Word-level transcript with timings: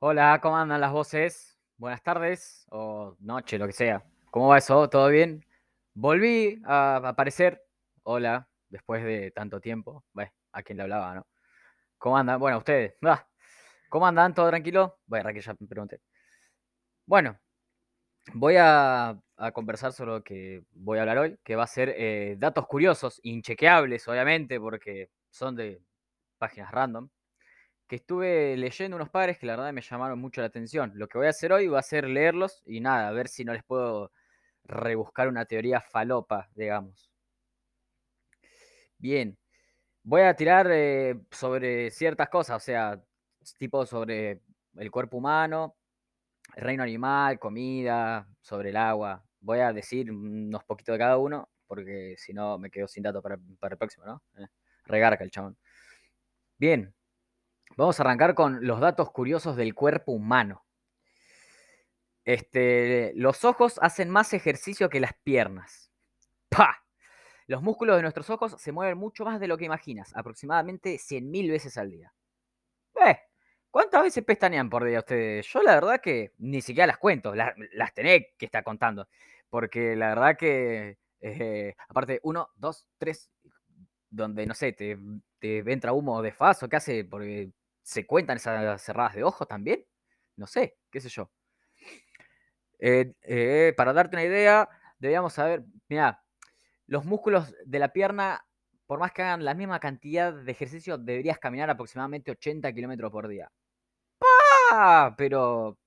Hola, 0.00 0.38
¿cómo 0.40 0.56
andan 0.56 0.80
las 0.80 0.92
voces? 0.92 1.58
Buenas 1.76 2.00
tardes 2.04 2.64
o 2.70 3.16
noche, 3.18 3.58
lo 3.58 3.66
que 3.66 3.72
sea. 3.72 4.04
¿Cómo 4.30 4.46
va 4.46 4.58
eso? 4.58 4.88
¿Todo 4.88 5.08
bien? 5.08 5.44
Volví 5.92 6.62
a 6.64 6.98
aparecer. 6.98 7.64
Hola, 8.04 8.48
después 8.68 9.02
de 9.02 9.32
tanto 9.32 9.60
tiempo. 9.60 10.04
A 10.52 10.62
quien 10.62 10.76
le 10.76 10.84
hablaba, 10.84 11.16
¿no? 11.16 11.26
¿Cómo 11.98 12.16
andan? 12.16 12.38
Bueno, 12.38 12.58
ustedes. 12.58 12.94
Ah, 13.02 13.26
¿Cómo 13.88 14.06
andan? 14.06 14.34
¿Todo 14.34 14.48
tranquilo? 14.50 15.00
Bueno, 15.04 15.32
que 15.32 15.40
ya 15.40 15.56
me 15.58 15.66
pregunté. 15.66 16.00
Bueno, 17.04 17.36
voy 18.34 18.54
a, 18.56 19.20
a 19.36 19.52
conversar 19.52 19.92
sobre 19.92 20.12
lo 20.12 20.22
que 20.22 20.62
voy 20.74 20.98
a 20.98 21.00
hablar 21.00 21.18
hoy, 21.18 21.38
que 21.42 21.56
va 21.56 21.64
a 21.64 21.66
ser 21.66 21.92
eh, 21.96 22.36
datos 22.38 22.68
curiosos, 22.68 23.18
inchequeables, 23.24 24.06
obviamente, 24.06 24.60
porque 24.60 25.10
son 25.30 25.56
de 25.56 25.82
páginas 26.38 26.70
random 26.70 27.08
que 27.88 27.96
estuve 27.96 28.56
leyendo 28.56 28.96
unos 28.96 29.10
padres 29.10 29.38
que 29.38 29.46
la 29.46 29.56
verdad 29.56 29.72
me 29.72 29.80
llamaron 29.80 30.20
mucho 30.20 30.40
la 30.42 30.48
atención. 30.48 30.92
Lo 30.94 31.08
que 31.08 31.18
voy 31.18 31.26
a 31.26 31.30
hacer 31.30 31.52
hoy 31.52 31.68
va 31.68 31.80
a 31.80 31.82
ser 31.82 32.08
leerlos 32.08 32.62
y 32.66 32.80
nada, 32.80 33.08
a 33.08 33.12
ver 33.12 33.28
si 33.28 33.44
no 33.44 33.52
les 33.54 33.64
puedo 33.64 34.12
rebuscar 34.64 35.28
una 35.28 35.46
teoría 35.46 35.80
falopa, 35.80 36.48
digamos. 36.54 37.10
Bien, 38.98 39.38
voy 40.02 40.22
a 40.22 40.34
tirar 40.34 40.68
eh, 40.70 41.20
sobre 41.30 41.90
ciertas 41.90 42.28
cosas, 42.28 42.56
o 42.56 42.60
sea, 42.60 43.02
tipo 43.58 43.86
sobre 43.86 44.42
el 44.76 44.90
cuerpo 44.90 45.18
humano, 45.18 45.76
el 46.56 46.64
reino 46.64 46.82
animal, 46.82 47.38
comida, 47.38 48.28
sobre 48.40 48.70
el 48.70 48.76
agua. 48.76 49.24
Voy 49.40 49.60
a 49.60 49.72
decir 49.72 50.10
unos 50.10 50.64
poquitos 50.64 50.94
de 50.94 50.98
cada 50.98 51.18
uno, 51.18 51.48
porque 51.66 52.14
si 52.18 52.32
no 52.32 52.58
me 52.58 52.70
quedo 52.70 52.88
sin 52.88 53.02
datos 53.02 53.22
para, 53.22 53.38
para, 53.60 53.74
el 53.74 53.78
próximo, 53.78 54.06
¿no? 54.06 54.22
Eh, 54.38 54.48
regarca 54.86 55.24
el 55.24 55.30
chabón. 55.30 55.56
Bien, 56.58 56.92
Vamos 57.78 58.00
a 58.00 58.02
arrancar 58.02 58.34
con 58.34 58.66
los 58.66 58.80
datos 58.80 59.12
curiosos 59.12 59.54
del 59.54 59.72
cuerpo 59.72 60.10
humano. 60.10 60.64
Este, 62.24 63.12
los 63.14 63.44
ojos 63.44 63.78
hacen 63.80 64.10
más 64.10 64.32
ejercicio 64.34 64.90
que 64.90 64.98
las 64.98 65.12
piernas. 65.22 65.92
¡Pah! 66.48 66.76
Los 67.46 67.62
músculos 67.62 67.94
de 67.94 68.02
nuestros 68.02 68.30
ojos 68.30 68.56
se 68.58 68.72
mueven 68.72 68.98
mucho 68.98 69.24
más 69.24 69.38
de 69.38 69.46
lo 69.46 69.56
que 69.56 69.66
imaginas, 69.66 70.10
aproximadamente 70.16 70.98
100.000 70.98 71.48
veces 71.52 71.78
al 71.78 71.92
día. 71.92 72.12
Eh, 73.06 73.16
¿Cuántas 73.70 74.02
veces 74.02 74.24
pestañean 74.24 74.68
por 74.68 74.84
día 74.84 74.98
ustedes? 74.98 75.46
Yo 75.46 75.62
la 75.62 75.74
verdad 75.74 76.00
que 76.00 76.32
ni 76.38 76.60
siquiera 76.60 76.88
las 76.88 76.98
cuento, 76.98 77.32
las, 77.32 77.54
las 77.74 77.92
que 77.92 78.26
estar 78.40 78.64
contando. 78.64 79.06
Porque 79.48 79.94
la 79.94 80.08
verdad 80.08 80.36
que, 80.36 80.98
eh, 81.20 81.76
aparte, 81.88 82.18
uno, 82.24 82.48
dos, 82.56 82.88
tres, 82.98 83.30
donde, 84.10 84.46
no 84.46 84.54
sé, 84.54 84.72
te, 84.72 84.98
te 85.38 85.58
entra 85.72 85.92
humo 85.92 86.20
de 86.22 86.32
faso, 86.32 86.68
¿qué 86.68 86.74
hace? 86.74 87.04
Porque 87.04 87.52
se 87.88 88.06
cuentan 88.06 88.36
esas 88.36 88.82
cerradas 88.82 89.14
de 89.14 89.24
ojos 89.24 89.48
también. 89.48 89.82
No 90.36 90.46
sé, 90.46 90.76
qué 90.90 91.00
sé 91.00 91.08
yo. 91.08 91.30
Eh, 92.78 93.14
eh, 93.22 93.72
para 93.78 93.94
darte 93.94 94.14
una 94.16 94.24
idea, 94.24 94.68
debíamos 94.98 95.32
saber, 95.32 95.64
mira, 95.88 96.22
los 96.86 97.06
músculos 97.06 97.54
de 97.64 97.78
la 97.78 97.92
pierna, 97.92 98.46
por 98.86 98.98
más 98.98 99.12
que 99.12 99.22
hagan 99.22 99.42
la 99.44 99.54
misma 99.54 99.80
cantidad 99.80 100.34
de 100.34 100.52
ejercicio, 100.52 100.98
deberías 100.98 101.38
caminar 101.38 101.70
aproximadamente 101.70 102.30
80 102.30 102.72
kilómetros 102.74 103.10
por 103.10 103.26
día. 103.26 103.50
¡Pah! 104.18 105.14
Pero, 105.16 105.78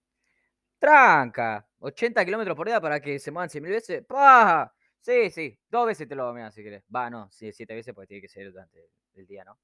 tranca, 0.80 1.68
80 1.80 2.26
kilómetros 2.26 2.58
por 2.58 2.68
día 2.68 2.82
para 2.82 3.00
que 3.00 3.20
se 3.20 3.32
muevan 3.32 3.50
100 3.52 3.64
mil 3.64 3.74
veces. 3.74 4.04
¡Pah! 4.08 4.74
Sí, 5.00 5.30
sí, 5.30 5.60
dos 5.70 5.88
veces 5.88 6.08
te 6.08 6.16
lo 6.16 6.32
voy 6.32 6.42
a 6.42 6.52
si 6.52 6.64
querés. 6.64 6.84
Va, 6.94 7.10
no, 7.12 7.30
sí, 7.32 7.52
siete 7.54 7.76
veces 7.76 7.94
porque 7.94 8.08
tiene 8.08 8.22
que 8.24 8.30
ser 8.30 8.52
durante 8.52 8.90
el 9.16 9.28
día, 9.28 9.44
¿no? 9.46 9.60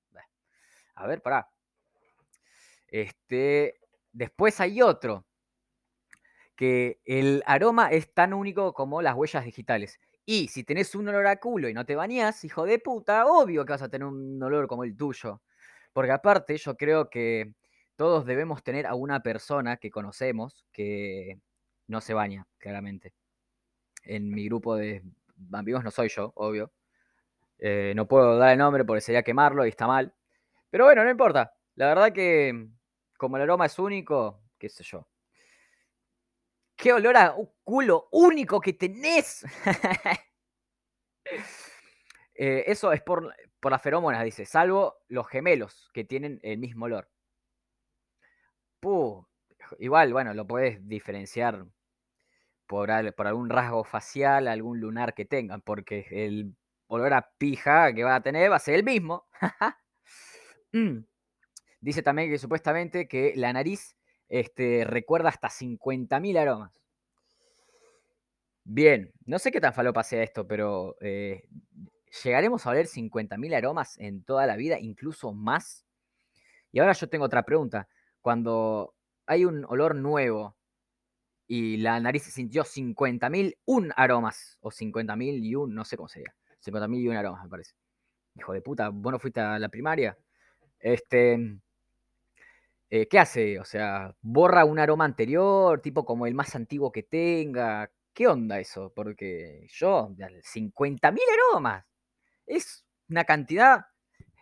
A 0.96 1.08
ver, 1.08 1.22
pará. 1.22 1.48
Este, 2.88 3.80
después 4.12 4.60
hay 4.60 4.82
otro, 4.82 5.26
que 6.58 7.00
el 7.06 7.44
aroma 7.46 7.90
es 7.92 8.14
tan 8.14 8.34
único 8.34 8.74
como 8.74 9.02
las 9.02 9.16
huellas 9.16 9.46
digitales. 9.46 10.00
Y 10.26 10.50
si 10.50 10.64
tenés 10.64 10.94
un 10.96 11.08
olor 11.08 11.28
a 11.28 11.38
culo 11.38 11.70
y 11.70 11.74
no 11.74 11.86
te 11.86 11.96
bañás, 11.96 12.44
hijo 12.44 12.66
de 12.66 12.80
puta, 12.80 13.26
obvio 13.28 13.64
que 13.64 13.72
vas 13.74 13.82
a 13.84 13.90
tener 13.90 14.08
un 14.08 14.42
olor 14.44 14.68
como 14.68 14.84
el 14.84 14.98
tuyo. 14.98 15.42
Porque 15.94 16.12
aparte, 16.12 16.58
yo 16.58 16.76
creo 16.76 17.10
que 17.10 17.54
todos 17.96 18.26
debemos 18.26 18.64
tener 18.64 18.86
a 18.88 18.96
una 18.96 19.22
persona 19.22 19.78
que 19.78 19.90
conocemos 19.92 20.66
que 20.74 21.40
no 21.88 22.02
se 22.02 22.14
baña, 22.14 22.46
claramente. 22.58 23.14
En 24.04 24.30
mi 24.30 24.46
grupo 24.46 24.76
de 24.76 25.04
amigos 25.54 25.84
no 25.84 25.92
soy 25.92 26.10
yo, 26.10 26.34
obvio. 26.36 26.72
Eh, 27.60 27.94
no 27.96 28.08
puedo 28.08 28.38
dar 28.38 28.52
el 28.52 28.60
nombre 28.60 28.86
porque 28.86 29.02
sería 29.02 29.24
quemarlo 29.24 29.66
y 29.66 29.70
está 29.70 29.88
mal. 29.88 30.14
Pero 30.70 30.86
bueno, 30.86 31.04
no 31.04 31.10
importa. 31.10 31.54
La 31.76 31.88
verdad 31.88 32.14
que 32.14 32.70
como 33.18 33.38
el 33.38 33.44
aroma 33.44 33.66
es 33.66 33.78
único, 33.80 34.42
qué 34.58 34.70
sé 34.70 34.84
yo. 34.84 35.08
¿Qué 36.76 36.94
olor 36.94 37.18
a 37.18 37.36
culo 37.64 38.08
único 38.12 38.62
que 38.62 38.74
tenés? 38.74 39.44
eh, 42.36 42.64
eso 42.68 42.94
es 42.94 43.02
por, 43.02 43.36
por 43.60 43.72
las 43.72 43.82
feromonas, 43.82 44.24
dice, 44.24 44.46
salvo 44.46 44.98
los 45.08 45.28
gemelos 45.28 45.90
que 45.94 46.04
tienen 46.04 46.40
el 46.44 46.60
mismo 46.60 46.86
olor. 46.86 47.10
Puh, 48.80 49.26
igual, 49.80 50.14
bueno, 50.14 50.34
lo 50.34 50.46
puedes 50.46 50.88
diferenciar 50.88 51.66
por, 52.68 52.90
por, 53.16 53.28
algún 53.28 53.50
rasgo 53.50 53.84
facial, 53.84 54.48
algún 54.48 54.80
lunar 54.80 55.16
que 55.16 55.26
tengan, 55.26 55.62
porque 55.62 56.06
el 56.12 56.56
olor 56.88 57.14
a 57.14 57.30
pija 57.38 57.94
que 57.94 58.04
va 58.04 58.16
a 58.16 58.22
tener 58.22 58.52
va 58.52 58.58
a 58.58 58.60
ser 58.60 58.76
el 58.76 58.84
mismo. 58.84 59.28
mm. 60.74 61.00
Dice 61.80 62.02
también 62.02 62.30
que 62.30 62.38
supuestamente 62.38 63.08
que 63.08 63.34
la 63.36 63.54
nariz 63.54 63.96
este, 64.30 64.84
recuerda 64.86 65.30
hasta 65.30 65.50
50.000 65.50 66.38
aromas. 66.38 66.82
Bien, 68.64 69.14
no 69.26 69.40
sé 69.40 69.52
qué 69.52 69.62
tan 69.62 69.74
falopa 69.74 70.04
sea 70.04 70.24
esto, 70.24 70.46
pero 70.46 70.98
eh, 71.00 71.48
¿llegaremos 72.24 72.66
a 72.66 72.72
oler 72.72 72.88
50.000 72.88 73.56
aromas 73.56 73.98
en 73.98 74.24
toda 74.24 74.46
la 74.46 74.58
vida, 74.58 74.78
incluso 74.80 75.34
más? 75.34 75.86
Y 76.72 76.80
ahora 76.80 76.92
yo 76.94 77.08
tengo 77.08 77.26
otra 77.26 77.44
pregunta. 77.44 77.88
Cuando 78.22 78.94
hay 79.26 79.46
un 79.46 79.64
olor 79.66 79.96
nuevo 79.96 80.58
y 81.48 81.78
la 81.78 82.00
nariz 82.02 82.24
sintió 82.24 82.66
50.000 82.66 83.58
un 83.66 83.94
aromas, 83.96 84.58
o 84.60 84.70
50.000 84.70 85.40
y 85.42 85.56
un, 85.56 85.74
no 85.74 85.86
sé 85.86 85.96
cómo 85.96 86.10
sería, 86.10 86.36
50.000 86.60 87.00
y 87.00 87.08
un 87.08 87.16
aromas, 87.16 87.44
me 87.44 87.50
parece. 87.50 87.74
Hijo 88.36 88.52
de 88.52 88.62
puta, 88.62 88.90
¿vos 88.90 89.14
no 89.14 89.20
fuiste 89.20 89.40
a 89.40 89.58
la 89.60 89.70
primaria? 89.70 90.18
Este, 90.80 91.58
eh, 92.90 93.08
¿qué 93.08 93.20
hace? 93.20 93.60
O 93.60 93.66
sea, 93.66 94.16
borra 94.22 94.66
un 94.66 94.80
aroma 94.80 95.06
anterior, 95.06 95.82
tipo 95.82 96.06
como 96.06 96.26
el 96.28 96.34
más 96.36 96.56
antiguo 96.56 96.92
que 96.92 97.04
tenga. 97.04 97.92
¿Qué 98.14 98.28
onda 98.28 98.60
eso? 98.60 98.92
Porque 98.96 99.68
yo, 99.70 100.10
50.000 100.44 101.20
aromas, 101.52 101.86
es 102.48 102.86
una 103.10 103.26
cantidad. 103.26 103.86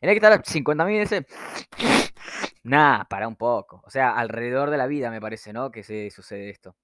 En 0.01 0.09
hay 0.09 0.19
que 0.19 0.25
estar 0.25 0.44
50.000 0.44 1.01
ese. 1.01 1.25
Nah, 2.63 3.03
para 3.05 3.28
un 3.28 3.35
poco. 3.35 3.84
O 3.85 3.91
sea, 3.91 4.16
alrededor 4.16 4.72
de 4.72 4.78
la 4.78 4.88
vida 4.88 5.11
me 5.11 5.22
parece, 5.22 5.53
¿no? 5.53 5.72
Que 5.72 5.84
se 5.84 6.09
sucede 6.09 6.50
esto. 6.50 6.75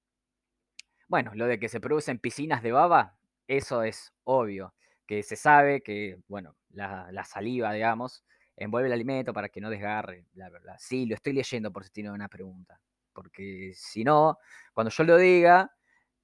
Bueno, 1.08 1.32
lo 1.36 1.46
de 1.48 1.60
que 1.60 1.70
se 1.70 1.80
producen 1.80 2.20
piscinas 2.20 2.64
de 2.64 2.72
baba, 2.72 3.18
eso 3.48 3.84
es 3.84 4.14
obvio. 4.24 4.74
Que 5.08 5.24
se 5.24 5.36
sabe 5.36 5.82
que, 5.82 6.18
bueno, 6.28 6.56
la, 6.70 7.12
la 7.12 7.26
saliva, 7.26 7.74
digamos, 7.74 8.24
envuelve 8.64 8.88
el 8.88 8.94
alimento 8.94 9.34
para 9.34 9.50
que 9.50 9.62
no 9.62 9.70
desgarre, 9.70 10.28
la 10.34 10.50
verdad. 10.50 10.76
Sí, 10.80 11.06
lo 11.06 11.16
estoy 11.16 11.34
leyendo 11.34 11.72
por 11.72 11.84
si 11.84 11.92
tiene 11.92 12.12
una 12.12 12.28
pregunta. 12.28 12.80
Porque 13.14 13.72
si 13.76 14.04
no, 14.04 14.38
cuando 14.74 14.92
yo 14.92 15.04
lo 15.04 15.18
diga, 15.18 15.72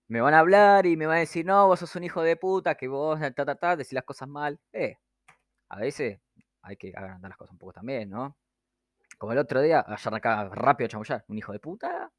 me 0.07 0.21
van 0.21 0.33
a 0.33 0.39
hablar 0.39 0.85
y 0.85 0.97
me 0.97 1.05
van 1.05 1.17
a 1.17 1.19
decir, 1.21 1.45
no, 1.45 1.67
vos 1.67 1.79
sos 1.79 1.95
un 1.95 2.03
hijo 2.03 2.21
de 2.21 2.37
puta, 2.37 2.75
que 2.75 2.87
vos, 2.87 3.19
ta, 3.19 3.45
ta, 3.45 3.55
ta, 3.55 3.75
decís 3.75 3.93
las 3.93 4.03
cosas 4.05 4.27
mal. 4.29 4.59
Eh, 4.73 4.97
a 5.69 5.77
veces 5.79 6.19
hay 6.61 6.77
que 6.77 6.93
agrandar 6.95 7.29
las 7.29 7.37
cosas 7.37 7.53
un 7.53 7.59
poco 7.59 7.73
también, 7.73 8.09
¿no? 8.09 8.37
Como 9.17 9.33
el 9.33 9.39
otro 9.39 9.61
día, 9.61 9.83
ayer 9.87 10.13
acá 10.13 10.49
rápido 10.49 10.87
chamullar, 10.89 11.25
un 11.27 11.37
hijo 11.37 11.51
de 11.51 11.59
puta. 11.59 12.11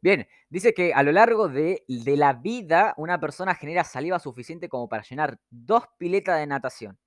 Bien, 0.00 0.26
dice 0.48 0.72
que 0.74 0.94
a 0.94 1.02
lo 1.02 1.12
largo 1.12 1.48
de, 1.48 1.84
de 1.88 2.16
la 2.16 2.32
vida 2.32 2.94
una 2.96 3.18
persona 3.20 3.54
genera 3.54 3.84
saliva 3.84 4.18
suficiente 4.18 4.68
como 4.68 4.88
para 4.88 5.02
llenar 5.02 5.40
dos 5.50 5.84
piletas 5.98 6.38
de 6.38 6.46
natación. 6.46 6.98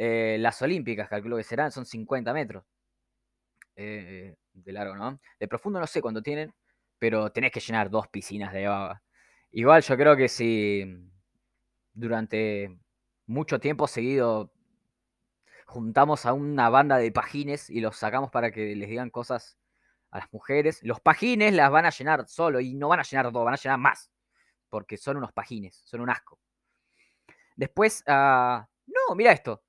Eh, 0.00 0.36
las 0.38 0.62
olímpicas, 0.62 1.08
calculo 1.08 1.36
que 1.36 1.42
serán, 1.42 1.72
son 1.72 1.84
50 1.84 2.32
metros 2.32 2.64
eh, 3.74 4.36
de 4.52 4.72
largo, 4.72 4.94
¿no? 4.94 5.18
De 5.40 5.48
profundo 5.48 5.80
no 5.80 5.88
sé 5.88 6.00
cuánto 6.00 6.22
tienen, 6.22 6.54
pero 7.00 7.32
tenés 7.32 7.50
que 7.50 7.58
llenar 7.58 7.90
dos 7.90 8.06
piscinas 8.06 8.52
de 8.52 8.68
baba. 8.68 9.02
Igual 9.50 9.82
yo 9.82 9.96
creo 9.96 10.16
que 10.16 10.28
si 10.28 10.84
durante 11.92 12.78
mucho 13.26 13.58
tiempo 13.58 13.88
seguido 13.88 14.52
juntamos 15.66 16.26
a 16.26 16.32
una 16.32 16.68
banda 16.68 16.96
de 16.98 17.10
pajines 17.10 17.68
y 17.68 17.80
los 17.80 17.96
sacamos 17.96 18.30
para 18.30 18.52
que 18.52 18.76
les 18.76 18.88
digan 18.88 19.10
cosas 19.10 19.58
a 20.12 20.18
las 20.18 20.32
mujeres, 20.32 20.78
los 20.84 21.00
pajines 21.00 21.52
las 21.54 21.72
van 21.72 21.86
a 21.86 21.90
llenar 21.90 22.28
solo 22.28 22.60
y 22.60 22.72
no 22.74 22.86
van 22.86 23.00
a 23.00 23.02
llenar 23.02 23.32
dos, 23.32 23.44
van 23.44 23.54
a 23.54 23.56
llenar 23.56 23.80
más, 23.80 24.12
porque 24.68 24.96
son 24.96 25.16
unos 25.16 25.32
pajines, 25.32 25.82
son 25.84 26.02
un 26.02 26.10
asco. 26.10 26.38
Después, 27.56 28.04
uh, 28.06 28.62
no, 28.86 29.14
mira 29.16 29.32
esto, 29.32 29.64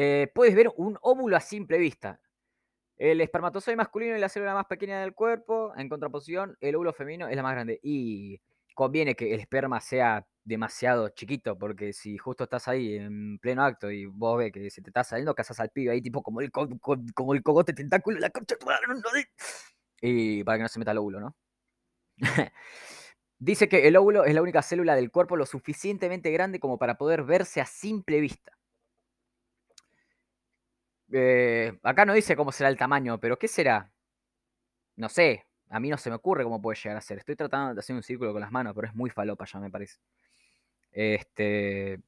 eh, 0.00 0.30
puedes 0.32 0.54
ver 0.54 0.70
un 0.76 0.96
óvulo 1.02 1.36
a 1.36 1.40
simple 1.40 1.76
vista. 1.76 2.20
El 2.96 3.20
espermatozoide 3.20 3.76
masculino 3.76 4.14
es 4.14 4.20
la 4.20 4.28
célula 4.28 4.54
más 4.54 4.66
pequeña 4.66 5.00
del 5.00 5.12
cuerpo. 5.12 5.72
En 5.76 5.88
contraposición, 5.88 6.56
el 6.60 6.76
óvulo 6.76 6.92
femenino 6.92 7.26
es 7.26 7.34
la 7.34 7.42
más 7.42 7.54
grande. 7.54 7.80
Y 7.82 8.40
conviene 8.76 9.16
que 9.16 9.34
el 9.34 9.40
esperma 9.40 9.80
sea 9.80 10.24
demasiado 10.44 11.08
chiquito, 11.08 11.58
porque 11.58 11.92
si 11.92 12.16
justo 12.16 12.44
estás 12.44 12.68
ahí 12.68 12.94
en 12.94 13.40
pleno 13.40 13.64
acto 13.64 13.90
y 13.90 14.06
vos 14.06 14.38
ves 14.38 14.52
que 14.52 14.70
se 14.70 14.82
te 14.82 14.90
está 14.90 15.02
saliendo, 15.02 15.34
casas 15.34 15.58
al 15.58 15.70
pibe 15.70 15.90
ahí, 15.90 16.00
tipo 16.00 16.22
como 16.22 16.42
el, 16.42 16.52
como 16.52 17.34
el 17.34 17.42
cogote 17.42 17.72
tentáculo, 17.72 18.20
la 18.20 18.30
concha 18.30 18.54
Y 20.00 20.44
para 20.44 20.58
que 20.58 20.62
no 20.62 20.68
se 20.68 20.78
meta 20.78 20.92
el 20.92 20.98
óvulo, 20.98 21.18
¿no? 21.18 21.36
Dice 23.40 23.68
que 23.68 23.88
el 23.88 23.96
óvulo 23.96 24.24
es 24.24 24.34
la 24.34 24.42
única 24.42 24.62
célula 24.62 24.94
del 24.94 25.10
cuerpo 25.10 25.36
lo 25.36 25.46
suficientemente 25.46 26.30
grande 26.30 26.60
como 26.60 26.78
para 26.78 26.98
poder 26.98 27.24
verse 27.24 27.60
a 27.60 27.66
simple 27.66 28.20
vista. 28.20 28.57
Eh, 31.12 31.78
acá 31.82 32.04
no 32.04 32.12
dice 32.14 32.36
cómo 32.36 32.52
será 32.52 32.68
el 32.68 32.76
tamaño, 32.76 33.18
pero 33.18 33.38
¿qué 33.38 33.48
será? 33.48 33.90
No 34.96 35.08
sé, 35.08 35.46
a 35.70 35.80
mí 35.80 35.88
no 35.90 35.96
se 35.96 36.10
me 36.10 36.16
ocurre 36.16 36.44
cómo 36.44 36.60
puede 36.60 36.78
llegar 36.78 36.96
a 36.96 37.00
ser. 37.00 37.18
Estoy 37.18 37.36
tratando 37.36 37.74
de 37.74 37.80
hacer 37.80 37.96
un 37.96 38.02
círculo 38.02 38.32
con 38.32 38.40
las 38.40 38.50
manos, 38.52 38.74
pero 38.74 38.88
es 38.88 38.94
muy 38.94 39.10
falopa 39.10 39.44
ya, 39.44 39.60
me 39.60 39.70
parece. 39.70 39.98
Este. 40.92 42.00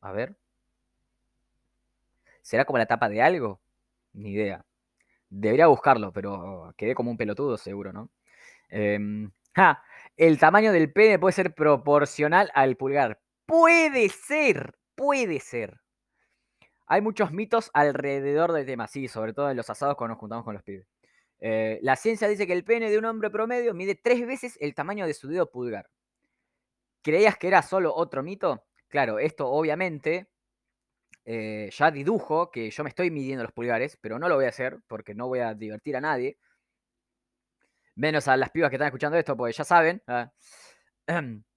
a 0.00 0.12
ver. 0.12 0.36
¿Será 2.42 2.64
como 2.64 2.78
la 2.78 2.86
tapa 2.86 3.08
de 3.08 3.22
algo? 3.22 3.60
Ni 4.14 4.30
idea. 4.30 4.64
Debería 5.30 5.66
buscarlo, 5.66 6.12
pero 6.12 6.74
quedé 6.76 6.94
como 6.94 7.10
un 7.10 7.16
pelotudo, 7.18 7.56
seguro, 7.58 7.92
¿no? 7.92 8.10
Em, 8.70 9.30
el 10.16 10.38
tamaño 10.38 10.72
del 10.72 10.92
pene 10.92 11.18
puede 11.18 11.32
ser 11.32 11.54
proporcional 11.54 12.50
al 12.54 12.76
pulgar. 12.76 13.20
Puede 13.46 14.08
ser, 14.08 14.78
puede 14.94 15.40
ser. 15.40 15.80
Hay 16.88 17.02
muchos 17.02 17.32
mitos 17.32 17.70
alrededor 17.74 18.52
del 18.52 18.66
tema, 18.66 18.88
sí, 18.88 19.08
sobre 19.08 19.34
todo 19.34 19.50
en 19.50 19.56
los 19.56 19.68
asados 19.68 19.96
cuando 19.96 20.14
nos 20.14 20.20
juntamos 20.20 20.44
con 20.44 20.54
los 20.54 20.62
pibes. 20.62 20.86
Eh, 21.40 21.78
la 21.82 21.96
ciencia 21.96 22.26
dice 22.28 22.46
que 22.46 22.52
el 22.54 22.64
pene 22.64 22.90
de 22.90 22.98
un 22.98 23.04
hombre 23.04 23.30
promedio 23.30 23.74
mide 23.74 23.94
tres 23.94 24.26
veces 24.26 24.56
el 24.60 24.74
tamaño 24.74 25.06
de 25.06 25.14
su 25.14 25.28
dedo 25.28 25.50
pulgar. 25.50 25.88
¿Creías 27.02 27.36
que 27.36 27.48
era 27.48 27.62
solo 27.62 27.94
otro 27.94 28.22
mito? 28.22 28.64
Claro, 28.88 29.18
esto 29.18 29.48
obviamente 29.48 30.28
eh, 31.24 31.70
ya 31.72 31.90
dedujo 31.90 32.50
que 32.50 32.70
yo 32.70 32.82
me 32.82 32.88
estoy 32.88 33.10
midiendo 33.10 33.42
los 33.44 33.52
pulgares, 33.52 33.98
pero 34.00 34.18
no 34.18 34.28
lo 34.28 34.36
voy 34.36 34.46
a 34.46 34.48
hacer 34.48 34.78
porque 34.86 35.14
no 35.14 35.28
voy 35.28 35.40
a 35.40 35.54
divertir 35.54 35.96
a 35.96 36.00
nadie. 36.00 36.38
Menos 37.96 38.28
a 38.28 38.36
las 38.36 38.50
pibas 38.50 38.70
que 38.70 38.76
están 38.76 38.86
escuchando 38.86 39.18
esto, 39.18 39.36
porque 39.36 39.52
ya 39.52 39.64
saben. 39.64 40.02
Ah, 40.06 40.32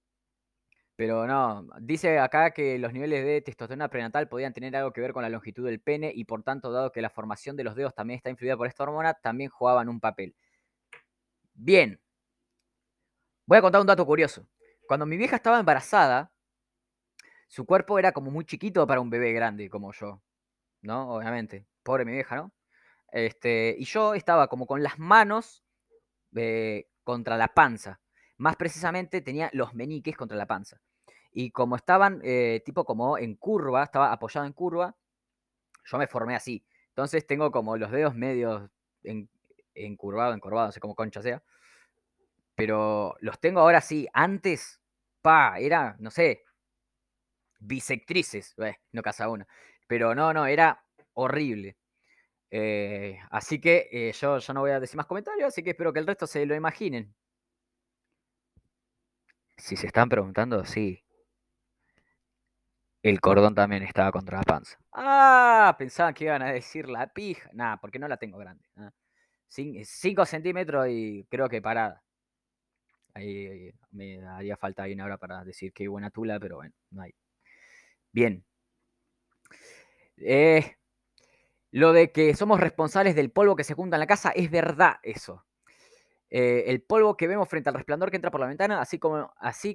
pero 1.02 1.26
no, 1.26 1.66
dice 1.80 2.20
acá 2.20 2.52
que 2.52 2.78
los 2.78 2.92
niveles 2.92 3.24
de 3.24 3.40
testosterona 3.40 3.88
prenatal 3.88 4.28
podían 4.28 4.52
tener 4.52 4.76
algo 4.76 4.92
que 4.92 5.00
ver 5.00 5.12
con 5.12 5.24
la 5.24 5.28
longitud 5.28 5.66
del 5.66 5.80
pene 5.80 6.12
y 6.14 6.26
por 6.26 6.44
tanto, 6.44 6.70
dado 6.70 6.92
que 6.92 7.02
la 7.02 7.10
formación 7.10 7.56
de 7.56 7.64
los 7.64 7.74
dedos 7.74 7.92
también 7.92 8.18
está 8.18 8.30
influida 8.30 8.56
por 8.56 8.68
esta 8.68 8.84
hormona, 8.84 9.14
también 9.14 9.50
jugaban 9.50 9.88
un 9.88 9.98
papel. 9.98 10.36
Bien. 11.54 12.00
Voy 13.46 13.58
a 13.58 13.62
contar 13.62 13.80
un 13.80 13.88
dato 13.88 14.06
curioso. 14.06 14.46
Cuando 14.86 15.04
mi 15.04 15.16
vieja 15.16 15.34
estaba 15.34 15.58
embarazada, 15.58 16.32
su 17.48 17.66
cuerpo 17.66 17.98
era 17.98 18.12
como 18.12 18.30
muy 18.30 18.44
chiquito 18.44 18.86
para 18.86 19.00
un 19.00 19.10
bebé 19.10 19.32
grande 19.32 19.68
como 19.68 19.92
yo. 19.92 20.22
¿No? 20.82 21.14
Obviamente. 21.14 21.66
Pobre 21.82 22.04
mi 22.04 22.12
vieja, 22.12 22.36
¿no? 22.36 22.52
Este, 23.10 23.74
y 23.76 23.86
yo 23.86 24.14
estaba 24.14 24.46
como 24.46 24.68
con 24.68 24.84
las 24.84 25.00
manos 25.00 25.64
eh, 26.36 26.86
contra 27.02 27.36
la 27.36 27.48
panza. 27.48 28.00
Más 28.36 28.54
precisamente 28.54 29.20
tenía 29.20 29.50
los 29.52 29.74
meniques 29.74 30.16
contra 30.16 30.36
la 30.36 30.46
panza. 30.46 30.80
Y 31.32 31.50
como 31.50 31.76
estaban 31.76 32.20
eh, 32.22 32.62
tipo 32.64 32.84
como 32.84 33.18
en 33.18 33.36
curva, 33.36 33.84
estaba 33.84 34.12
apoyado 34.12 34.46
en 34.46 34.52
curva, 34.52 34.96
yo 35.84 35.98
me 35.98 36.06
formé 36.06 36.36
así. 36.36 36.64
Entonces 36.88 37.26
tengo 37.26 37.50
como 37.50 37.76
los 37.76 37.90
dedos 37.90 38.14
medios 38.14 38.70
en, 39.02 39.28
encurvado, 39.74 40.34
encorvado, 40.34 40.66
no 40.68 40.72
sé 40.72 40.80
cómo 40.80 40.94
concha 40.94 41.22
sea. 41.22 41.42
Pero 42.54 43.16
los 43.20 43.40
tengo 43.40 43.60
ahora 43.60 43.80
sí. 43.80 44.06
Antes, 44.12 44.80
pa, 45.22 45.58
era, 45.58 45.96
no 45.98 46.10
sé, 46.10 46.44
bisectrices. 47.60 48.54
no 48.92 49.02
casa 49.02 49.28
una. 49.28 49.46
Pero 49.86 50.14
no, 50.14 50.32
no, 50.32 50.46
era 50.46 50.84
horrible. 51.14 51.76
Eh, 52.50 53.18
así 53.30 53.60
que 53.60 53.88
eh, 53.92 54.12
yo, 54.12 54.38
yo 54.38 54.54
no 54.54 54.60
voy 54.60 54.72
a 54.72 54.80
decir 54.80 54.96
más 54.96 55.06
comentarios, 55.06 55.48
así 55.48 55.62
que 55.62 55.70
espero 55.70 55.92
que 55.92 56.00
el 56.00 56.06
resto 56.06 56.26
se 56.26 56.44
lo 56.46 56.54
imaginen. 56.54 57.14
Si 59.56 59.76
se 59.76 59.86
están 59.86 60.08
preguntando, 60.10 60.64
sí. 60.66 61.01
El 63.02 63.20
cordón 63.20 63.54
también 63.54 63.82
estaba 63.82 64.12
contra 64.12 64.38
la 64.38 64.44
panza. 64.44 64.78
Ah, 64.92 65.74
pensaban 65.76 66.14
que 66.14 66.24
iban 66.24 66.42
a 66.42 66.52
decir 66.52 66.88
la 66.88 67.08
pija. 67.12 67.50
Nada, 67.52 67.78
porque 67.78 67.98
no 67.98 68.06
la 68.06 68.16
tengo 68.16 68.38
grande. 68.38 68.64
5 69.48 70.24
centímetros 70.24 70.86
y 70.88 71.26
creo 71.28 71.48
que 71.48 71.60
parada. 71.60 72.02
Ahí, 73.14 73.72
me 73.90 74.24
haría 74.26 74.56
falta 74.56 74.84
ahí 74.84 74.94
una 74.94 75.04
hora 75.04 75.18
para 75.18 75.44
decir 75.44 75.72
qué 75.72 75.88
buena 75.88 76.10
tula, 76.10 76.38
pero 76.40 76.56
bueno, 76.56 76.74
no 76.90 77.02
hay. 77.02 77.12
Bien. 78.12 78.44
Eh, 80.16 80.76
lo 81.72 81.92
de 81.92 82.12
que 82.12 82.34
somos 82.34 82.60
responsables 82.60 83.16
del 83.16 83.30
polvo 83.30 83.56
que 83.56 83.64
se 83.64 83.74
junta 83.74 83.96
en 83.96 84.00
la 84.00 84.06
casa 84.06 84.30
es 84.30 84.50
verdad 84.50 84.96
eso. 85.02 85.44
Eh, 86.34 86.64
el 86.70 86.80
polvo 86.80 87.14
que 87.14 87.28
vemos 87.28 87.46
frente 87.46 87.68
al 87.68 87.74
resplandor 87.74 88.10
que 88.10 88.16
entra 88.16 88.30
por 88.30 88.40
la 88.40 88.46
ventana, 88.46 88.80
así 88.80 88.98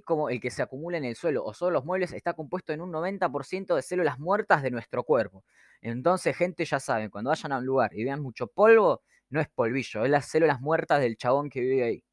como, 0.01 0.29
el 0.29 0.41
que 0.41 0.49
se 0.49 0.63
acumula 0.63 0.97
en 0.97 1.05
el 1.05 1.15
suelo 1.15 1.43
o 1.45 1.53
solo 1.53 1.69
los 1.73 1.85
muebles, 1.85 2.13
está 2.13 2.33
compuesto 2.33 2.73
en 2.73 2.81
un 2.81 2.91
90% 2.91 3.75
de 3.75 3.83
células 3.83 4.17
muertas 4.17 4.63
de 4.63 4.71
nuestro 4.71 5.03
cuerpo. 5.03 5.45
Entonces, 5.81 6.35
gente, 6.35 6.65
ya 6.65 6.79
saben, 6.79 7.11
cuando 7.11 7.29
vayan 7.29 7.51
a 7.51 7.59
un 7.59 7.65
lugar 7.67 7.91
y 7.93 8.03
vean 8.03 8.23
mucho 8.23 8.47
polvo, 8.47 9.03
no 9.29 9.39
es 9.39 9.47
polvillo, 9.49 10.03
es 10.03 10.09
las 10.09 10.25
células 10.25 10.59
muertas 10.59 10.99
del 10.99 11.15
chabón 11.15 11.51
que 11.51 11.61
vive 11.61 11.83
ahí. 11.83 12.03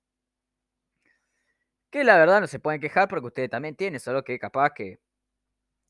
Que 1.90 2.04
la 2.04 2.18
verdad 2.18 2.40
no 2.42 2.46
se 2.46 2.58
pueden 2.58 2.80
quejar 2.82 3.08
porque 3.08 3.26
ustedes 3.28 3.48
también 3.48 3.76
tienen, 3.76 3.98
solo 3.98 4.22
que 4.24 4.38
capaz 4.38 4.74
que 4.74 4.98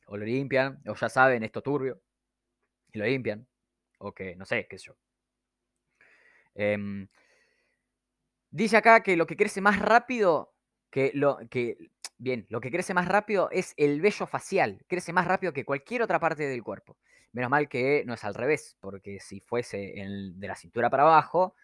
o 0.06 0.16
lo 0.16 0.24
limpian, 0.24 0.80
o 0.86 0.94
ya 0.94 1.08
saben 1.08 1.42
esto 1.42 1.62
turbio, 1.62 2.00
y 2.92 2.98
lo 2.98 3.06
limpian, 3.06 3.46
o 3.98 4.12
que 4.14 4.36
no 4.36 4.44
sé, 4.46 4.66
qué 4.68 4.78
sé 4.78 4.86
yo. 4.88 4.94
Em, 6.54 7.08
dice 8.54 8.76
acá 8.76 9.02
que 9.02 9.16
lo 9.16 9.26
que 9.26 9.36
crece 9.36 9.60
más 9.60 9.80
rápido, 9.80 10.54
que 10.90 11.10
lo 11.14 11.38
que, 11.50 11.90
bien, 12.18 12.46
lo 12.48 12.60
que 12.60 12.70
crece 12.70 12.94
más 12.94 13.08
rápido 13.08 13.48
es 13.50 13.74
el 13.76 14.00
vello 14.00 14.26
facial, 14.26 14.84
crece 14.86 15.12
más 15.12 15.26
rápido 15.26 15.52
que 15.52 15.64
cualquier 15.64 16.02
otra 16.02 16.20
parte 16.20 16.46
del 16.46 16.62
cuerpo. 16.62 16.96
Menos 17.32 17.50
mal 17.50 17.68
que 17.68 18.04
no 18.06 18.14
es 18.14 18.22
al 18.24 18.34
revés, 18.34 18.76
porque 18.80 19.18
si 19.18 19.40
fuese 19.40 19.92
de 19.96 20.46
la 20.46 20.54
cintura 20.54 20.88
para 20.88 21.02
abajo, 21.02 21.56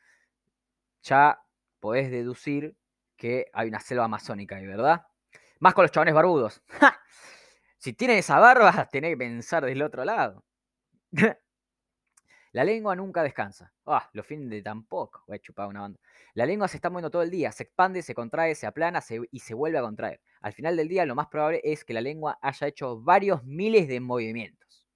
ya 1.03 1.41
podés 1.79 2.11
deducir 2.11 2.77
que 3.17 3.47
hay 3.53 3.69
una 3.69 3.79
selva 3.79 4.05
amazónica 4.05 4.57
ahí, 4.57 4.67
¿verdad? 4.67 5.07
Más 5.61 5.75
con 5.75 5.85
los 5.85 5.93
chabones 5.93 6.15
barbudos. 6.15 6.63
Si 7.83 7.95
tienen 7.95 8.19
esa 8.19 8.39
barba, 8.39 8.87
tenés 8.93 9.13
que 9.13 9.17
pensar 9.17 9.65
del 9.65 9.81
otro 9.81 10.05
lado. 10.05 10.45
La 12.53 12.65
lengua 12.65 12.97
nunca 12.97 13.23
descansa. 13.23 13.73
Ah, 13.87 14.09
los 14.13 14.27
fines 14.27 14.51
de 14.51 14.63
tampoco. 14.63 15.23
Voy 15.27 15.37
a 15.37 15.41
chupar 15.41 15.69
una 15.69 15.83
banda. 15.83 16.01
La 16.35 16.47
lengua 16.47 16.67
se 16.67 16.79
está 16.79 16.91
moviendo 16.91 17.11
todo 17.11 17.23
el 17.23 17.31
día. 17.31 17.53
Se 17.53 17.63
expande, 17.63 18.03
se 18.03 18.15
contrae, 18.15 18.55
se 18.55 18.67
aplana 18.67 19.01
y 19.31 19.39
se 19.39 19.55
vuelve 19.55 19.79
a 19.79 19.83
contraer. 19.83 20.21
Al 20.41 20.53
final 20.53 20.77
del 20.77 20.89
día, 20.89 21.07
lo 21.07 21.15
más 21.15 21.29
probable 21.29 21.61
es 21.63 21.85
que 21.85 21.93
la 21.93 22.01
lengua 22.01 22.39
haya 22.43 22.67
hecho 22.67 23.01
varios 23.01 23.45
miles 23.45 23.87
de 23.87 24.01
movimientos. 24.01 24.87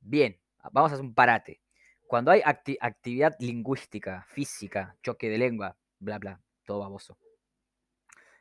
Bien, 0.00 0.40
vamos 0.72 0.90
a 0.90 0.94
hacer 0.94 1.06
un 1.06 1.14
parate. 1.14 1.60
Cuando 2.06 2.30
hay 2.30 2.42
actividad 2.44 3.36
lingüística, 3.38 4.24
física, 4.28 4.96
choque 5.02 5.28
de 5.28 5.38
lengua, 5.38 5.76
bla, 5.98 6.18
bla, 6.18 6.40
todo 6.64 6.80
baboso. 6.80 7.18